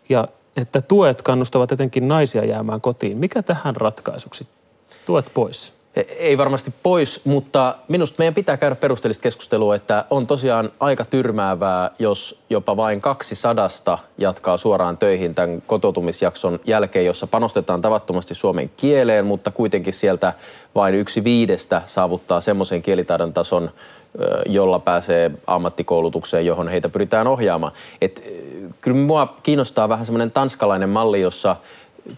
ja 0.09 0.27
että 0.57 0.81
tuet 0.81 1.21
kannustavat 1.21 1.71
etenkin 1.71 2.07
naisia 2.07 2.45
jäämään 2.45 2.81
kotiin. 2.81 3.17
Mikä 3.17 3.43
tähän 3.43 3.75
ratkaisuksi? 3.75 4.47
Tuet 5.05 5.31
pois. 5.33 5.74
Ei 6.19 6.37
varmasti 6.37 6.73
pois, 6.83 7.21
mutta 7.25 7.75
minusta 7.87 8.15
meidän 8.17 8.33
pitää 8.33 8.57
käydä 8.57 8.75
perusteellista 8.75 9.21
keskustelua, 9.21 9.75
että 9.75 10.05
on 10.09 10.27
tosiaan 10.27 10.71
aika 10.79 11.05
tyrmäävää, 11.05 11.91
jos 11.99 12.41
jopa 12.49 12.77
vain 12.77 13.01
kaksi 13.01 13.35
sadasta 13.35 13.97
jatkaa 14.17 14.57
suoraan 14.57 14.97
töihin 14.97 15.35
tämän 15.35 15.63
kotoutumisjakson 15.67 16.59
jälkeen, 16.65 17.05
jossa 17.05 17.27
panostetaan 17.27 17.81
tavattomasti 17.81 18.35
suomen 18.35 18.71
kieleen, 18.77 19.25
mutta 19.25 19.51
kuitenkin 19.51 19.93
sieltä 19.93 20.33
vain 20.75 20.95
yksi 20.95 21.23
viidestä 21.23 21.81
saavuttaa 21.85 22.41
semmoisen 22.41 22.81
kielitaidon 22.81 23.33
tason, 23.33 23.71
jolla 24.45 24.79
pääsee 24.79 25.31
ammattikoulutukseen, 25.47 26.45
johon 26.45 26.67
heitä 26.67 26.89
pyritään 26.89 27.27
ohjaamaan. 27.27 27.73
Et, 28.01 28.33
kyllä 28.81 28.97
mua 28.97 29.35
kiinnostaa 29.43 29.89
vähän 29.89 30.05
semmoinen 30.05 30.31
tanskalainen 30.31 30.89
malli, 30.89 31.21
jossa 31.21 31.55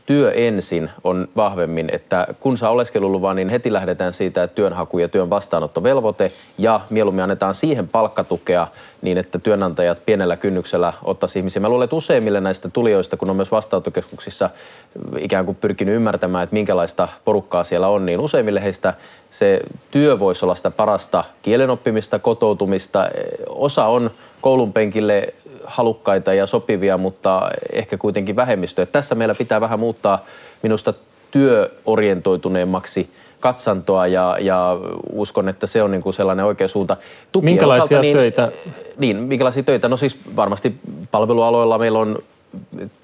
työ 0.05 0.31
ensin 0.31 0.89
on 1.03 1.27
vahvemmin, 1.35 1.89
että 1.91 2.27
kun 2.39 2.57
saa 2.57 2.71
oleskeluluvan, 2.71 3.35
niin 3.35 3.49
heti 3.49 3.73
lähdetään 3.73 4.13
siitä, 4.13 4.43
että 4.43 4.55
työnhaku 4.55 4.99
ja 4.99 5.07
työn 5.07 5.29
vastaanottovelvoite 5.29 6.31
ja 6.57 6.81
mieluummin 6.89 7.23
annetaan 7.23 7.55
siihen 7.55 7.87
palkkatukea 7.87 8.67
niin, 9.01 9.17
että 9.17 9.39
työnantajat 9.39 10.01
pienellä 10.05 10.35
kynnyksellä 10.35 10.93
ottaisi 11.03 11.39
ihmisiä. 11.39 11.59
Mä 11.59 11.69
luulen, 11.69 11.85
että 11.85 11.95
useimmille 11.95 12.41
näistä 12.41 12.69
tulijoista, 12.69 13.17
kun 13.17 13.29
on 13.29 13.35
myös 13.35 13.51
vastaanottokeskuksissa 13.51 14.49
ikään 15.19 15.45
kuin 15.45 15.57
pyrkinyt 15.61 15.95
ymmärtämään, 15.95 16.43
että 16.43 16.53
minkälaista 16.53 17.07
porukkaa 17.25 17.63
siellä 17.63 17.87
on, 17.87 18.05
niin 18.05 18.19
useimmille 18.19 18.63
heistä 18.63 18.93
se 19.29 19.59
työ 19.91 20.19
voisi 20.19 20.45
olla 20.45 20.55
sitä 20.55 20.71
parasta 20.71 21.23
kielenoppimista, 21.41 22.19
kotoutumista. 22.19 23.09
Osa 23.49 23.85
on 23.85 24.11
koulun 24.41 24.73
penkille 24.73 25.33
halukkaita 25.67 26.33
ja 26.33 26.45
sopivia, 26.45 26.97
mutta 26.97 27.49
ehkä 27.73 27.97
kuitenkin 27.97 28.35
vähemmistö. 28.35 28.81
Että 28.81 28.93
tässä 28.93 29.15
meillä 29.15 29.35
pitää 29.35 29.61
vähän 29.61 29.79
muuttaa 29.79 30.25
minusta 30.63 30.93
työorientoituneemmaksi 31.31 33.09
katsantoa 33.39 34.07
ja, 34.07 34.37
ja 34.39 34.77
uskon, 35.11 35.49
että 35.49 35.67
se 35.67 35.83
on 35.83 35.91
niin 35.91 36.01
kuin 36.01 36.13
sellainen 36.13 36.45
oikea 36.45 36.67
suunta. 36.67 36.97
Tukien 37.31 37.51
minkälaisia 37.53 37.83
osalta, 37.85 38.01
niin, 38.01 38.17
töitä? 38.17 38.51
Niin, 38.97 39.17
minkälaisia 39.17 39.63
töitä? 39.63 39.89
No 39.89 39.97
siis 39.97 40.17
varmasti 40.35 40.75
palvelualoilla 41.11 41.77
meillä 41.77 41.99
on 41.99 42.17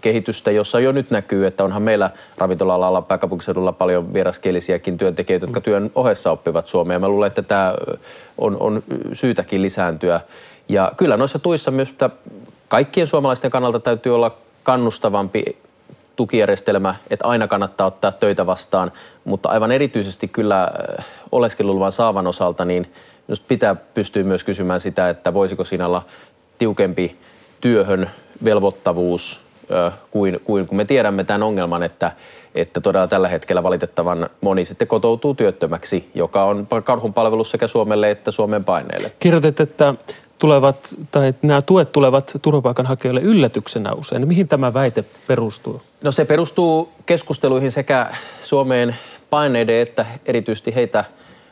kehitystä, 0.01 0.51
jossa 0.51 0.79
jo 0.79 0.91
nyt 0.91 1.11
näkyy, 1.11 1.47
että 1.47 1.63
onhan 1.63 1.81
meillä 1.81 2.09
ravintola-alalla 2.37 3.01
pääkaupunkiseudulla 3.01 3.71
paljon 3.71 4.13
vieraskielisiäkin 4.13 4.97
työntekijöitä, 4.97 5.45
jotka 5.45 5.61
työn 5.61 5.91
ohessa 5.95 6.31
oppivat 6.31 6.67
suomea. 6.67 6.99
Mä 6.99 7.07
luulen, 7.07 7.27
että 7.27 7.41
tämä 7.41 7.73
on, 8.37 8.57
on 8.59 8.83
syytäkin 9.13 9.61
lisääntyä. 9.61 10.21
Ja 10.69 10.91
kyllä 10.97 11.17
noissa 11.17 11.39
tuissa 11.39 11.71
myös 11.71 11.95
kaikkien 12.73 13.07
suomalaisten 13.07 13.51
kannalta 13.51 13.79
täytyy 13.79 14.15
olla 14.15 14.37
kannustavampi 14.63 15.43
tukijärjestelmä, 16.15 16.95
että 17.09 17.27
aina 17.27 17.47
kannattaa 17.47 17.87
ottaa 17.87 18.11
töitä 18.11 18.45
vastaan, 18.45 18.91
mutta 19.25 19.49
aivan 19.49 19.71
erityisesti 19.71 20.27
kyllä 20.27 20.63
äh, 20.63 21.05
oleskeluluvan 21.31 21.91
saavan 21.91 22.27
osalta, 22.27 22.65
niin 22.65 22.91
pitää 23.47 23.75
pystyä 23.75 24.23
myös 24.23 24.43
kysymään 24.43 24.79
sitä, 24.79 25.09
että 25.09 25.33
voisiko 25.33 25.63
siinä 25.63 25.85
olla 25.85 26.05
tiukempi 26.57 27.17
työhön 27.61 28.09
velvoittavuus 28.43 29.41
äh, 29.71 29.93
kuin, 30.11 30.39
kuin 30.43 30.67
kun 30.67 30.77
me 30.77 30.85
tiedämme 30.85 31.23
tämän 31.23 31.43
ongelman, 31.43 31.83
että, 31.83 32.11
että 32.55 32.81
todella 32.81 33.07
tällä 33.07 33.27
hetkellä 33.27 33.63
valitettavan 33.63 34.29
moni 34.41 34.65
sitten 34.65 34.87
kotoutuu 34.87 35.35
työttömäksi, 35.35 36.09
joka 36.15 36.43
on 36.43 36.67
karhun 36.83 37.13
palvelus 37.13 37.51
sekä 37.51 37.67
Suomelle 37.67 38.11
että 38.11 38.31
Suomen 38.31 38.65
paineille. 38.65 39.11
Kirjoitit, 39.19 39.59
että 39.59 39.93
tulevat, 40.43 40.95
tai 41.11 41.33
nämä 41.41 41.61
tuet 41.61 41.91
tulevat 41.91 42.33
turvapaikanhakijoille 42.41 43.21
yllätyksenä 43.21 43.93
usein. 43.93 44.27
Mihin 44.27 44.47
tämä 44.47 44.73
väite 44.73 45.03
perustuu? 45.27 45.81
No 46.01 46.11
se 46.11 46.25
perustuu 46.25 46.89
keskusteluihin 47.05 47.71
sekä 47.71 48.07
Suomeen 48.41 48.95
paineiden 49.29 49.79
että 49.79 50.05
erityisesti 50.25 50.75
heitä 50.75 51.05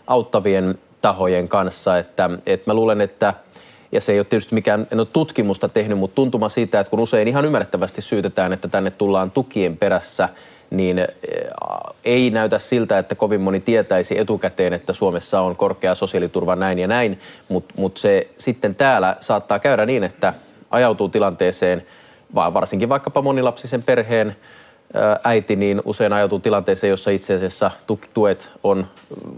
auttavien 0.07 0.79
tahojen 1.01 1.47
kanssa. 1.47 1.97
Että, 1.97 2.29
että 2.45 2.69
mä 2.69 2.73
luulen, 2.73 3.01
että 3.01 3.33
ja 3.91 4.01
se 4.01 4.11
ei 4.11 4.19
ole 4.19 4.25
tietysti 4.25 4.55
mikään, 4.55 4.87
en 4.91 4.99
ole 4.99 5.07
tutkimusta 5.13 5.69
tehnyt, 5.69 5.97
mutta 5.97 6.15
tuntuma 6.15 6.49
siitä, 6.49 6.79
että 6.79 6.91
kun 6.91 6.99
usein 6.99 7.27
ihan 7.27 7.45
ymmärrettävästi 7.45 8.01
syytetään, 8.01 8.53
että 8.53 8.67
tänne 8.67 8.91
tullaan 8.91 9.31
tukien 9.31 9.77
perässä, 9.77 10.29
niin 10.71 10.99
eh, 10.99 11.07
ei 12.05 12.29
näytä 12.29 12.59
siltä, 12.59 12.99
että 12.99 13.15
kovin 13.15 13.41
moni 13.41 13.59
tietäisi 13.59 14.19
etukäteen, 14.19 14.73
että 14.73 14.93
Suomessa 14.93 15.41
on 15.41 15.55
korkea 15.55 15.95
sosiaaliturva 15.95 16.55
näin 16.55 16.79
ja 16.79 16.87
näin, 16.87 17.19
mutta 17.49 17.73
mut 17.77 17.97
se 17.97 18.27
sitten 18.37 18.75
täällä 18.75 19.15
saattaa 19.19 19.59
käydä 19.59 19.85
niin, 19.85 20.03
että 20.03 20.33
ajautuu 20.69 21.09
tilanteeseen, 21.09 21.85
varsinkin 22.35 22.89
vaikkapa 22.89 23.21
monilapsisen 23.21 23.83
perheen 23.83 24.35
äiti, 25.23 25.55
niin 25.55 25.81
usein 25.85 26.13
ajautuu 26.13 26.39
tilanteeseen, 26.39 26.91
jossa 26.91 27.11
itse 27.11 27.35
asiassa 27.35 27.71
tuet 28.13 28.51
on 28.63 28.87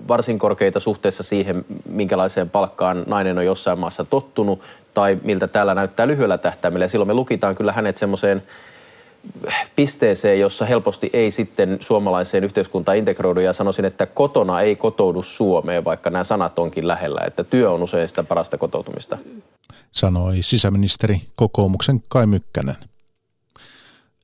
varsin 0.07 0.39
korkeita 0.39 0.79
suhteessa 0.79 1.23
siihen, 1.23 1.65
minkälaiseen 1.89 2.49
palkkaan 2.49 3.03
nainen 3.07 3.37
on 3.37 3.45
jossain 3.45 3.79
maassa 3.79 4.03
tottunut 4.03 4.61
tai 4.93 5.17
miltä 5.23 5.47
täällä 5.47 5.73
näyttää 5.75 6.07
lyhyellä 6.07 6.37
tähtäimellä. 6.37 6.85
Ja 6.85 6.89
silloin 6.89 7.07
me 7.07 7.13
lukitaan 7.13 7.55
kyllä 7.55 7.71
hänet 7.71 7.97
semmoiseen 7.97 8.43
pisteeseen, 9.75 10.39
jossa 10.39 10.65
helposti 10.65 11.09
ei 11.13 11.31
sitten 11.31 11.77
suomalaiseen 11.79 12.43
yhteiskuntaan 12.43 12.97
integroidu 12.97 13.39
ja 13.39 13.53
sanoisin, 13.53 13.85
että 13.85 14.05
kotona 14.05 14.61
ei 14.61 14.75
kotoudu 14.75 15.23
Suomeen, 15.23 15.85
vaikka 15.85 16.09
nämä 16.09 16.23
sanat 16.23 16.59
onkin 16.59 16.87
lähellä, 16.87 17.21
että 17.27 17.43
työ 17.43 17.71
on 17.71 17.83
usein 17.83 18.07
sitä 18.07 18.23
parasta 18.23 18.57
kotoutumista. 18.57 19.17
Sanoi 19.91 20.37
sisäministeri 20.41 21.21
kokoomuksen 21.35 22.01
Kai 22.09 22.27
Mykkänen. 22.27 22.75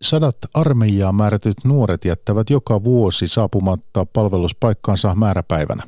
Sadat 0.01 0.37
armeijaa 0.53 1.11
määrätyt 1.11 1.57
nuoret 1.63 2.05
jättävät 2.05 2.49
joka 2.49 2.83
vuosi 2.83 3.27
saapumatta 3.27 4.05
palveluspaikkaansa 4.13 5.15
määräpäivänä. 5.15 5.83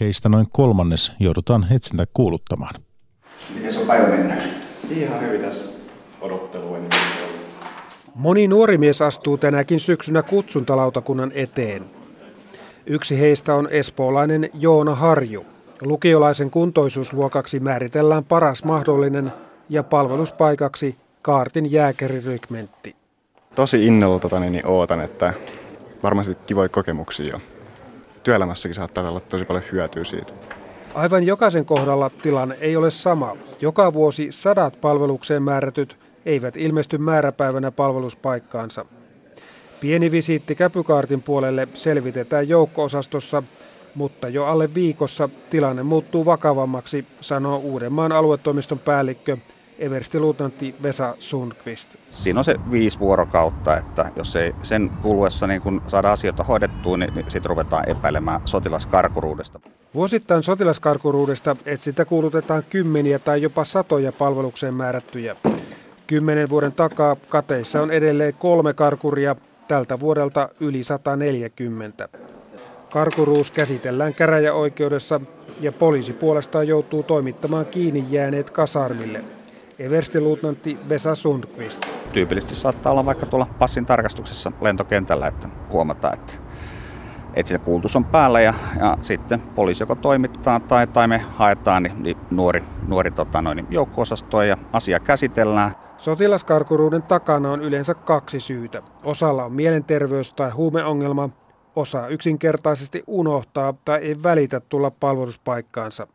Heistä 0.00 0.28
noin 0.28 0.46
kolmannes 0.50 1.12
joudutaan 1.20 1.66
etsintä 1.70 2.06
kuuluttamaan. 2.14 2.74
Miten 3.54 3.72
se 3.72 3.80
on 3.80 3.86
päivä 3.86 4.08
mennyt? 4.08 4.66
Ihan 4.90 5.20
hyvin 5.20 5.40
tässä 5.40 5.64
odottelu 6.20 6.74
ennen 6.74 6.90
Moni 8.14 8.48
nuori 8.48 8.78
mies 8.78 9.02
astuu 9.02 9.38
tänäkin 9.38 9.80
syksynä 9.80 10.22
kutsuntalautakunnan 10.22 11.32
eteen. 11.34 11.82
Yksi 12.86 13.20
heistä 13.20 13.54
on 13.54 13.68
espoolainen 13.70 14.50
Joona 14.54 14.94
Harju. 14.94 15.46
Lukiolaisen 15.82 16.50
kuntoisuusluokaksi 16.50 17.60
määritellään 17.60 18.24
paras 18.24 18.64
mahdollinen 18.64 19.32
ja 19.68 19.82
palveluspaikaksi 19.82 20.96
Kaartin 21.22 21.72
jääkärirykmentti 21.72 23.02
tosi 23.54 23.86
innolla 23.86 24.18
tota, 24.18 24.40
niin, 24.40 24.52
niin 24.52 24.66
ootan, 24.66 25.00
että 25.00 25.34
varmasti 26.02 26.34
kivoja 26.34 26.68
kokemuksia 26.68 27.26
jo. 27.32 27.40
Työelämässäkin 28.22 28.74
saattaa 28.74 29.08
olla 29.08 29.20
tosi 29.20 29.44
paljon 29.44 29.64
hyötyä 29.72 30.04
siitä. 30.04 30.32
Aivan 30.94 31.24
jokaisen 31.24 31.64
kohdalla 31.64 32.10
tilanne 32.10 32.56
ei 32.60 32.76
ole 32.76 32.90
sama. 32.90 33.36
Joka 33.60 33.92
vuosi 33.92 34.28
sadat 34.30 34.80
palvelukseen 34.80 35.42
määrätyt 35.42 35.98
eivät 36.26 36.56
ilmesty 36.56 36.98
määräpäivänä 36.98 37.70
palveluspaikkaansa. 37.70 38.84
Pieni 39.80 40.10
visiitti 40.10 40.54
käpykaartin 40.54 41.22
puolelle 41.22 41.68
selvitetään 41.74 42.48
joukko-osastossa, 42.48 43.42
mutta 43.94 44.28
jo 44.28 44.44
alle 44.44 44.74
viikossa 44.74 45.28
tilanne 45.50 45.82
muuttuu 45.82 46.24
vakavammaksi, 46.24 47.06
sanoo 47.20 47.58
Uudenmaan 47.58 48.12
aluetoimiston 48.12 48.78
päällikkö 48.78 49.36
everstiluutantti 49.78 50.74
Vesa 50.82 51.16
Sundqvist. 51.18 51.96
Siinä 52.10 52.40
on 52.40 52.44
se 52.44 52.56
viisi 52.70 52.98
vuorokautta, 52.98 53.76
että 53.76 54.12
jos 54.16 54.36
ei 54.36 54.54
sen 54.62 54.90
kuluessa 55.02 55.46
niin 55.46 55.62
kun 55.62 55.82
saada 55.88 56.12
asioita 56.12 56.44
hoidettua, 56.44 56.96
niin, 56.96 57.14
niin 57.14 57.30
sitten 57.30 57.50
ruvetaan 57.50 57.88
epäilemään 57.88 58.40
sotilaskarkuruudesta. 58.44 59.60
Vuosittain 59.94 60.42
sotilaskarkuruudesta 60.42 61.56
etsintä 61.66 62.04
kuulutetaan 62.04 62.62
kymmeniä 62.70 63.18
tai 63.18 63.42
jopa 63.42 63.64
satoja 63.64 64.12
palvelukseen 64.12 64.74
määrättyjä. 64.74 65.36
Kymmenen 66.06 66.50
vuoden 66.50 66.72
takaa 66.72 67.16
kateissa 67.28 67.82
on 67.82 67.90
edelleen 67.90 68.34
kolme 68.34 68.74
karkuria, 68.74 69.36
tältä 69.68 70.00
vuodelta 70.00 70.48
yli 70.60 70.82
140. 70.82 72.08
Karkuruus 72.90 73.50
käsitellään 73.50 74.14
käräjäoikeudessa 74.14 75.20
ja 75.60 75.72
poliisi 75.72 76.12
puolestaan 76.12 76.68
joutuu 76.68 77.02
toimittamaan 77.02 77.66
kiinni 77.66 78.04
jääneet 78.10 78.50
kasarmille. 78.50 79.24
Everstiluutnantti 79.78 80.78
Vesa 80.88 81.14
Sundqvist. 81.14 81.86
Tyypillisesti 82.12 82.54
saattaa 82.54 82.92
olla 82.92 83.06
vaikka 83.06 83.26
tuolla 83.26 83.46
passin 83.58 83.86
tarkastuksessa 83.86 84.52
lentokentällä, 84.60 85.26
että 85.26 85.48
huomataan, 85.72 86.14
että 86.14 86.32
etsintäkuulutus 87.34 87.96
on 87.96 88.04
päällä 88.04 88.40
ja, 88.40 88.54
ja 88.80 88.98
sitten 89.02 89.42
poliisi 89.54 89.82
joko 89.82 89.94
toimittaa 89.94 90.60
tai, 90.60 90.86
tai 90.86 91.08
me 91.08 91.18
haetaan 91.18 91.82
niin, 91.82 92.02
niin 92.02 92.16
nuori, 92.30 92.62
nuori 92.88 93.10
tota 93.10 93.42
noin, 93.42 93.66
joukko-osastoa 93.70 94.44
ja 94.44 94.56
asia 94.72 95.00
käsitellään. 95.00 95.70
Sotilaskarkuruuden 96.02 97.02
takana 97.02 97.50
on 97.50 97.62
yleensä 97.62 97.94
kaksi 97.94 98.40
syytä. 98.40 98.82
Osalla 99.04 99.44
on 99.44 99.52
mielenterveys- 99.52 100.34
tai 100.36 100.50
huumeongelma, 100.50 101.28
osa 101.76 102.08
yksinkertaisesti 102.08 103.04
unohtaa 103.06 103.74
tai 103.84 104.00
ei 104.00 104.22
välitä 104.22 104.60
tulla 104.60 104.90
palveluspaikkaansa. 104.90 106.06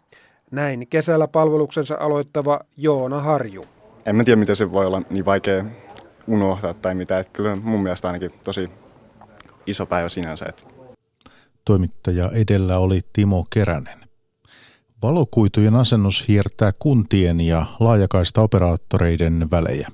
Näin 0.52 0.88
kesällä 0.88 1.28
palveluksensa 1.28 1.98
aloittava 2.00 2.60
Joona 2.78 3.22
Harju. 3.22 3.66
En 4.06 4.16
mä 4.16 4.24
tiedä, 4.24 4.40
miten 4.40 4.56
se 4.56 4.72
voi 4.72 4.86
olla 4.86 5.02
niin 5.10 5.26
vaikea 5.26 5.66
unohtaa 6.28 6.74
tai 6.74 6.96
mitä. 6.96 7.20
Että 7.20 7.34
kyllä 7.34 7.56
mun 7.56 7.84
mielestä 7.84 8.08
ainakin 8.08 8.32
tosi 8.46 8.70
iso 9.68 9.86
päivä 9.86 10.10
sinänsä. 10.10 10.46
Että. 10.50 10.64
Toimittaja 11.66 12.32
edellä 12.34 12.78
oli 12.78 13.02
Timo 13.14 13.46
Keränen. 13.50 14.07
Valokuitujen 15.02 15.76
asennus 15.76 16.28
hiertää 16.28 16.72
kuntien 16.80 17.42
ja 17.42 17.66
laajakaista 17.80 18.42
operaattoreiden 18.42 19.48
välejä. 19.52 19.90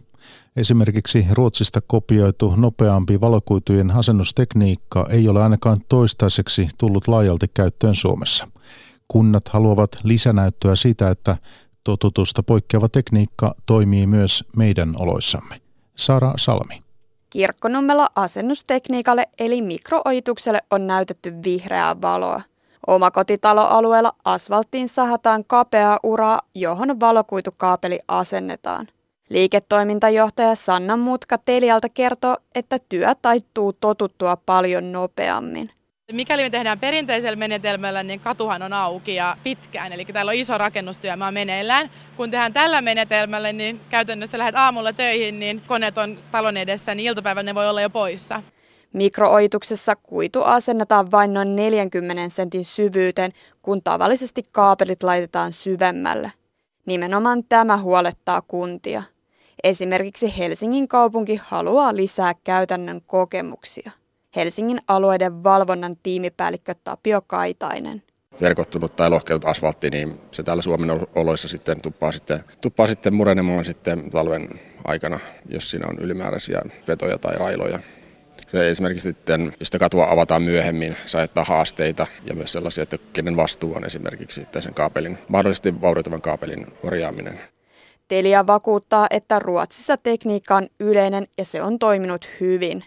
Esimerkiksi 0.55 1.25
Ruotsista 1.31 1.81
kopioitu 1.81 2.53
nopeampi 2.55 3.21
valokuitujen 3.21 3.91
asennustekniikka 3.91 5.07
ei 5.09 5.27
ole 5.27 5.43
ainakaan 5.43 5.77
toistaiseksi 5.89 6.67
tullut 6.77 7.07
laajalti 7.07 7.47
käyttöön 7.53 7.95
Suomessa– 7.95 8.47
Kunnat 9.07 9.49
haluavat 9.49 9.89
lisänäyttöä 10.03 10.75
siitä, 10.75 11.09
että 11.09 11.37
totutusta 11.83 12.43
poikkeava 12.43 12.89
tekniikka 12.89 13.55
toimii 13.65 14.07
myös 14.07 14.43
meidän 14.57 14.93
oloissamme. 14.99 15.61
Sara 15.95 16.33
Salmi. 16.37 16.83
Kirkkonummella 17.29 18.07
asennustekniikalle 18.15 19.27
eli 19.39 19.61
mikrooitukselle 19.61 20.61
on 20.71 20.87
näytetty 20.87 21.33
vihreää 21.43 22.01
valoa. 22.01 22.41
Omakotitaloalueella 22.87 24.13
asfalttiin 24.25 24.89
sahataan 24.89 25.43
kapeaa 25.47 25.99
uraa, 26.03 26.41
johon 26.55 26.99
valokuitukaapeli 26.99 27.99
asennetaan. 28.07 28.87
Liiketoimintajohtaja 29.29 30.55
Sanna 30.55 30.97
Mutka 30.97 31.37
Telialta 31.37 31.89
kertoo, 31.89 32.37
että 32.55 32.79
työ 32.89 33.15
taittuu 33.21 33.73
totuttua 33.73 34.37
paljon 34.37 34.91
nopeammin. 34.91 35.69
Mikäli 36.11 36.43
me 36.43 36.49
tehdään 36.49 36.79
perinteisellä 36.79 37.35
menetelmällä, 37.35 38.03
niin 38.03 38.19
katuhan 38.19 38.61
on 38.61 38.73
auki 38.73 39.15
ja 39.15 39.37
pitkään, 39.43 39.93
eli 39.93 40.05
täällä 40.05 40.29
on 40.29 40.35
iso 40.35 40.57
rakennustyömaa 40.57 41.31
meneillään. 41.31 41.89
Kun 42.15 42.31
tehdään 42.31 42.53
tällä 42.53 42.81
menetelmällä, 42.81 43.51
niin 43.51 43.81
käytännössä 43.89 44.37
lähdet 44.37 44.55
aamulla 44.55 44.93
töihin, 44.93 45.39
niin 45.39 45.61
koneet 45.67 45.97
on 45.97 46.17
talon 46.31 46.57
edessä, 46.57 46.95
niin 46.95 47.07
iltapäivällä 47.07 47.49
ne 47.49 47.55
voi 47.55 47.69
olla 47.69 47.81
jo 47.81 47.89
poissa. 47.89 48.43
Mikrooituksessa 48.93 49.95
kuitu 49.95 50.41
asennetaan 50.43 51.11
vain 51.11 51.33
noin 51.33 51.55
40 51.55 52.35
sentin 52.35 52.65
syvyyteen, 52.65 53.31
kun 53.61 53.81
tavallisesti 53.83 54.43
kaapelit 54.51 55.03
laitetaan 55.03 55.53
syvemmälle. 55.53 56.31
Nimenomaan 56.85 57.43
tämä 57.43 57.77
huolettaa 57.77 58.41
kuntia. 58.41 59.03
Esimerkiksi 59.63 60.37
Helsingin 60.37 60.87
kaupunki 60.87 61.41
haluaa 61.43 61.95
lisää 61.95 62.33
käytännön 62.43 63.01
kokemuksia. 63.07 63.91
Helsingin 64.35 64.81
alueiden 64.87 65.43
valvonnan 65.43 65.95
tiimipäällikkö 66.03 66.75
Tapio 66.83 67.21
Kaitainen. 67.21 68.03
Verkottunut 68.41 68.95
tai 68.95 69.09
lohkeut 69.09 69.45
asfaltti, 69.45 69.89
niin 69.89 70.19
se 70.31 70.43
täällä 70.43 70.63
Suomen 70.63 71.07
oloissa 71.15 71.47
sitten 71.47 71.81
tuppaa 71.81 72.11
sitten, 72.11 72.39
tuppaa 72.61 72.87
sitten 72.87 73.13
murenemaan 73.13 73.65
sitten 73.65 74.11
talven 74.11 74.49
aikana, 74.85 75.19
jos 75.49 75.69
siinä 75.69 75.87
on 75.87 75.99
ylimääräisiä 75.99 76.61
vetoja 76.87 77.17
tai 77.17 77.35
railoja. 77.35 77.79
Se 78.47 78.69
esimerkiksi 78.69 79.09
sitten, 79.09 79.53
jos 79.59 79.67
sitä 79.67 79.79
katua 79.79 80.11
avataan 80.11 80.43
myöhemmin, 80.43 80.95
saa 81.05 81.27
haasteita 81.43 82.07
ja 82.25 82.35
myös 82.35 82.51
sellaisia, 82.51 82.81
että 82.81 82.97
kenen 83.13 83.37
vastuu 83.37 83.75
on 83.75 83.85
esimerkiksi 83.85 84.47
sen 84.59 84.73
kaapelin, 84.73 85.17
mahdollisesti 85.29 85.81
vaurioitavan 85.81 86.21
kaapelin 86.21 86.67
korjaaminen. 86.81 87.39
Telia 88.07 88.47
vakuuttaa, 88.47 89.07
että 89.09 89.39
Ruotsissa 89.39 89.97
tekniikka 89.97 90.55
on 90.55 90.67
yleinen 90.79 91.27
ja 91.37 91.45
se 91.45 91.61
on 91.61 91.79
toiminut 91.79 92.29
hyvin. 92.39 92.83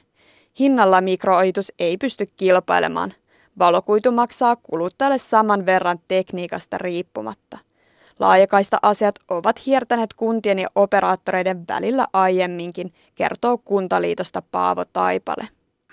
Hinnalla 0.58 1.00
mikrooitus 1.00 1.72
ei 1.78 1.96
pysty 1.96 2.26
kilpailemaan. 2.36 3.14
Valokuitu 3.58 4.12
maksaa 4.12 4.56
kuluttajalle 4.56 5.18
saman 5.18 5.66
verran 5.66 5.98
tekniikasta 6.08 6.78
riippumatta. 6.78 7.58
Laajakaista 8.20 8.76
asiat 8.82 9.14
ovat 9.30 9.66
hiertäneet 9.66 10.14
kuntien 10.16 10.58
ja 10.58 10.68
operaattoreiden 10.74 11.64
välillä 11.68 12.06
aiemminkin, 12.12 12.92
kertoo 13.14 13.58
Kuntaliitosta 13.64 14.42
Paavo 14.52 14.82
Taipale. 14.92 15.44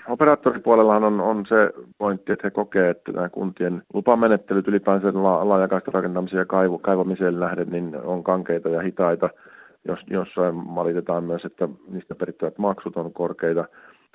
Operaattoripuolellahan 0.07 1.03
on, 1.03 1.21
on 1.21 1.45
se 1.49 1.55
pointti, 1.97 2.31
että 2.31 2.47
he 2.47 2.51
kokee, 2.51 2.89
että 2.89 3.11
nämä 3.11 3.29
kuntien 3.29 3.83
lupamenettelyt 3.93 4.67
ylipäänsä 4.67 5.07
la, 5.13 5.49
laajakaista 5.49 5.91
rakentamiseen 5.91 6.39
ja 6.39 6.45
kaivu, 6.45 6.79
kaivamiseen 6.79 7.39
nähden 7.39 7.69
niin 7.69 7.95
on 7.95 8.23
kankeita 8.23 8.69
ja 8.69 8.81
hitaita. 8.81 9.29
Jos, 9.87 9.99
jossain 10.07 10.75
valitetaan 10.75 11.23
myös, 11.23 11.45
että 11.45 11.69
niistä 11.87 12.15
perittävät 12.15 12.57
maksut 12.57 12.97
on 12.97 13.13
korkeita. 13.13 13.65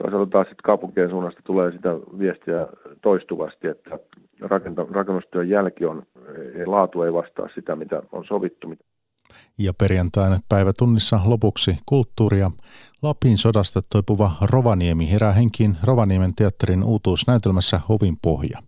Toisaalta 0.03 0.31
taas 0.31 0.47
sitten 0.47 0.63
kaupunkien 0.65 1.11
suunnasta 1.11 1.41
tulee 1.45 1.73
sitä 1.73 1.89
viestiä 2.19 2.67
toistuvasti, 3.03 3.69
että 3.69 3.99
rakenta, 4.41 4.87
rakennustyön 4.91 5.49
jälki 5.49 5.85
on, 5.85 6.03
laatu 6.67 7.03
ei 7.03 7.13
vastaa 7.13 7.49
sitä, 7.55 7.77
mitä 7.77 8.03
on 8.13 8.25
sovittu. 8.25 8.75
Ja 9.59 9.75
perjantaina 9.75 10.41
päivätunnissa 10.49 11.21
lopuksi 11.25 11.79
kulttuuria. 11.87 12.51
Lapin 13.03 13.39
sodasta 13.39 13.81
toipuva 13.93 14.33
Rovaniemi 14.41 15.11
herää 15.11 15.33
henkiin 15.33 15.77
Rovaniemen 15.85 16.35
teatterin 16.35 16.85
uutuusnäytelmässä 16.85 17.81
Hovin 17.89 18.17
pohja. 18.23 18.59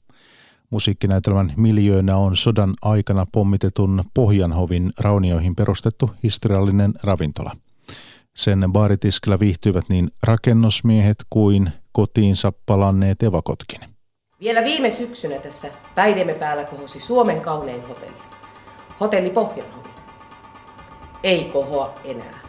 Musiikkinäytelmän 0.70 1.52
miljöönä 1.56 2.16
on 2.16 2.36
sodan 2.36 2.74
aikana 2.82 3.26
pommitetun 3.32 4.04
Pohjanhovin 4.14 4.92
raunioihin 4.98 5.56
perustettu 5.56 6.10
historiallinen 6.22 6.92
ravintola. 7.02 7.56
Sen 8.36 8.64
baaritiskillä 8.72 9.40
viihtyivät 9.40 9.84
niin 9.88 10.10
rakennusmiehet 10.22 11.16
kuin 11.30 11.70
kotiinsa 11.92 12.52
palanneet 12.66 13.22
evakotkin. 13.22 13.80
Vielä 14.40 14.64
viime 14.64 14.90
syksynä 14.90 15.38
tässä 15.38 15.68
päidemme 15.94 16.34
päällä 16.34 16.64
kohosi 16.64 17.00
Suomen 17.00 17.40
kaunein 17.40 17.88
hotelli. 17.88 18.22
Hotelli 19.00 19.30
Pohjanhovi. 19.30 19.88
Ei 21.22 21.44
kohoa 21.44 21.94
enää. 22.04 22.40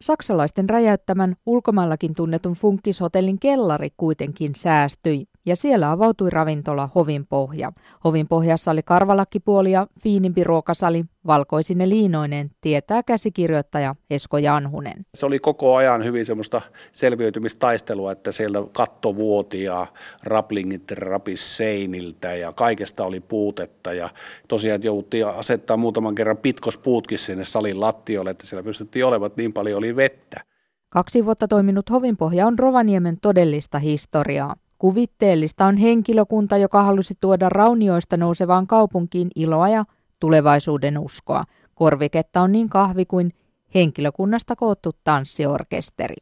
Saksalaisten 0.00 0.70
räjäyttämän 0.70 1.36
ulkomaillakin 1.46 2.14
tunnetun 2.14 2.52
funkkishotellin 2.52 3.38
kellari 3.38 3.88
kuitenkin 3.96 4.54
säästyi 4.54 5.24
ja 5.46 5.56
siellä 5.56 5.90
avautui 5.90 6.30
ravintola 6.30 6.88
Hovin 6.94 7.26
pohja. 7.26 7.72
Hovin 8.04 8.28
pohjassa 8.28 8.70
oli 8.70 8.82
karvalakkipuoli 8.82 9.72
ja 9.72 9.86
fiinimpi 10.02 10.44
ruokasali, 10.44 11.04
valkoisine 11.26 11.88
liinoinen, 11.88 12.50
tietää 12.60 13.02
käsikirjoittaja 13.02 13.94
Esko 14.10 14.38
Janhunen. 14.38 15.06
Se 15.14 15.26
oli 15.26 15.38
koko 15.38 15.76
ajan 15.76 16.04
hyvin 16.04 16.26
semmoista 16.26 16.62
selviytymistaistelua, 16.92 18.12
että 18.12 18.32
siellä 18.32 18.58
katto 18.72 19.16
vuoti 19.16 19.62
ja 19.62 19.86
raplingit 20.22 20.90
rapis 20.90 21.56
seiniltä 21.56 22.34
ja 22.34 22.52
kaikesta 22.52 23.04
oli 23.04 23.20
puutetta. 23.20 23.92
Ja 23.92 24.10
tosiaan 24.48 24.82
jouduttiin 24.82 25.26
asettaa 25.26 25.76
muutaman 25.76 26.14
kerran 26.14 26.36
pitkospuutkin 26.36 27.18
sinne 27.18 27.44
salin 27.44 27.80
lattiolle, 27.80 28.30
että 28.30 28.46
siellä 28.46 28.62
pystyttiin 28.62 29.04
olemaan, 29.04 29.32
niin 29.36 29.52
paljon 29.52 29.78
oli 29.78 29.96
vettä. 29.96 30.40
Kaksi 30.88 31.24
vuotta 31.24 31.48
toiminut 31.48 31.90
Hovinpohja 31.90 32.46
on 32.46 32.58
Rovaniemen 32.58 33.18
todellista 33.22 33.78
historiaa. 33.78 34.56
Kuvitteellista 34.78 35.66
on 35.66 35.76
henkilökunta, 35.76 36.56
joka 36.56 36.82
halusi 36.82 37.14
tuoda 37.20 37.48
raunioista 37.48 38.16
nousevaan 38.16 38.66
kaupunkiin 38.66 39.28
iloa 39.36 39.68
ja 39.68 39.84
tulevaisuuden 40.20 40.98
uskoa. 40.98 41.44
Korviketta 41.74 42.40
on 42.40 42.52
niin 42.52 42.68
kahvi 42.68 43.04
kuin 43.04 43.32
henkilökunnasta 43.74 44.56
koottu 44.56 44.92
tanssiorkesteri. 45.04 46.16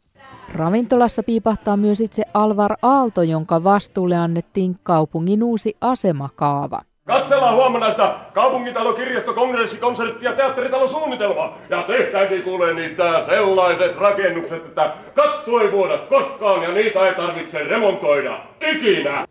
Ravintolassa 0.54 1.22
piipahtaa 1.22 1.76
myös 1.76 2.00
itse 2.00 2.22
Alvar 2.34 2.76
Aalto, 2.82 3.22
jonka 3.22 3.64
vastuulle 3.64 4.16
annettiin 4.16 4.76
kaupungin 4.82 5.42
uusi 5.42 5.76
asemakaava. 5.80 6.80
Katsellaan 7.04 7.54
huomenna 7.54 7.90
sitä 7.90 8.14
kaupungintalo, 8.34 8.92
kirjasto, 8.92 9.34
kongressi, 9.34 9.76
konsertti 9.78 10.24
ja 10.24 10.32
teatteritalo 10.32 10.86
suunnitelma. 10.86 11.58
Ja 11.70 11.82
tehdäänkin 11.82 12.42
kuulee 12.42 12.74
niistä 12.74 13.22
sellaiset 13.26 13.96
rakennukset, 13.96 14.66
että 14.66 14.92
katso 15.14 15.60
ei 15.60 15.72
vuoda 15.72 15.98
koskaan 15.98 16.62
ja 16.62 16.72
niitä 16.72 17.06
ei 17.06 17.14
tarvitse 17.14 17.58
remontoida 17.58 18.40
ikinä. 18.70 19.26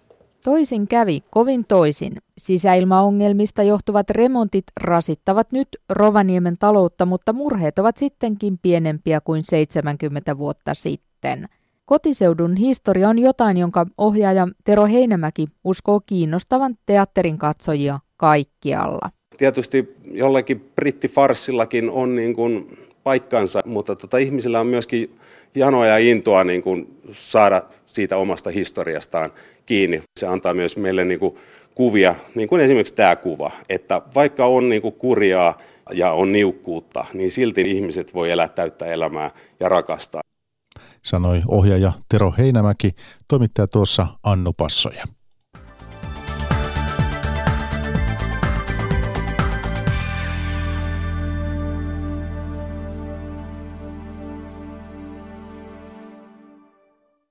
Toisin 0.48 0.88
kävi, 0.88 1.24
kovin 1.30 1.66
toisin. 1.68 2.14
Sisäilmaongelmista 2.38 3.64
johtuvat 3.64 4.10
remontit 4.10 4.64
rasittavat 4.82 5.52
nyt 5.52 5.68
Rovaniemen 5.90 6.58
taloutta, 6.58 7.06
mutta 7.06 7.34
murheet 7.34 7.80
ovat 7.80 7.98
sittenkin 7.98 8.58
pienempiä 8.58 9.22
kuin 9.22 9.44
70 9.44 10.38
vuotta 10.38 10.74
sitten. 10.74 11.46
Kotiseudun 11.86 12.56
historia 12.56 13.10
on 13.10 13.20
jotain, 13.20 13.58
jonka 13.58 13.86
ohjaaja 13.98 14.48
Tero 14.64 14.86
Heinämäki 14.86 15.48
uskoo 15.64 16.02
kiinnostavan 16.06 16.76
teatterin 16.86 17.38
katsojia 17.38 18.00
kaikkialla. 18.18 19.10
Tietysti 19.38 19.96
jollekin 20.12 20.72
brittifarssillakin 20.76 21.90
on 21.90 22.16
niin 22.16 22.34
kuin 22.34 22.78
paikkansa, 23.04 23.64
mutta 23.66 23.96
tota, 23.96 24.18
ihmisillä 24.18 24.60
on 24.60 24.68
myöskin 24.68 25.18
janoa 25.56 25.86
ja 25.86 25.98
intoa 25.98 26.44
niin 26.44 26.62
kuin 26.62 26.98
saada 27.12 27.62
siitä 27.86 28.18
omasta 28.18 28.50
historiastaan 28.50 29.32
kiinni. 29.68 30.04
Se 30.20 30.28
antaa 30.28 30.54
myös 30.54 30.78
meille 30.78 31.06
niin 31.06 31.20
kuin 31.20 31.36
kuvia, 31.76 32.16
niin 32.36 32.48
kuin 32.48 32.62
esimerkiksi 32.62 32.94
tämä 32.94 33.16
kuva, 33.16 33.52
että 33.70 34.02
vaikka 34.16 34.46
on 34.46 34.70
niin 34.70 34.82
kuin 34.82 34.94
kurjaa 34.94 35.58
ja 35.94 36.12
on 36.12 36.32
niukkuutta, 36.32 37.06
niin 37.14 37.32
silti 37.32 37.62
ihmiset 37.62 38.14
voi 38.14 38.32
elää 38.32 38.48
täyttä 38.48 38.86
elämää 38.86 39.32
ja 39.60 39.70
rakastaa 39.70 40.22
sanoi 41.08 41.42
ohjaaja 41.48 41.92
Tero 42.10 42.34
Heinämäki, 42.38 42.96
toimittaja 43.28 43.68
tuossa 43.68 44.08
Annu 44.24 44.54
Passoja. 44.54 45.04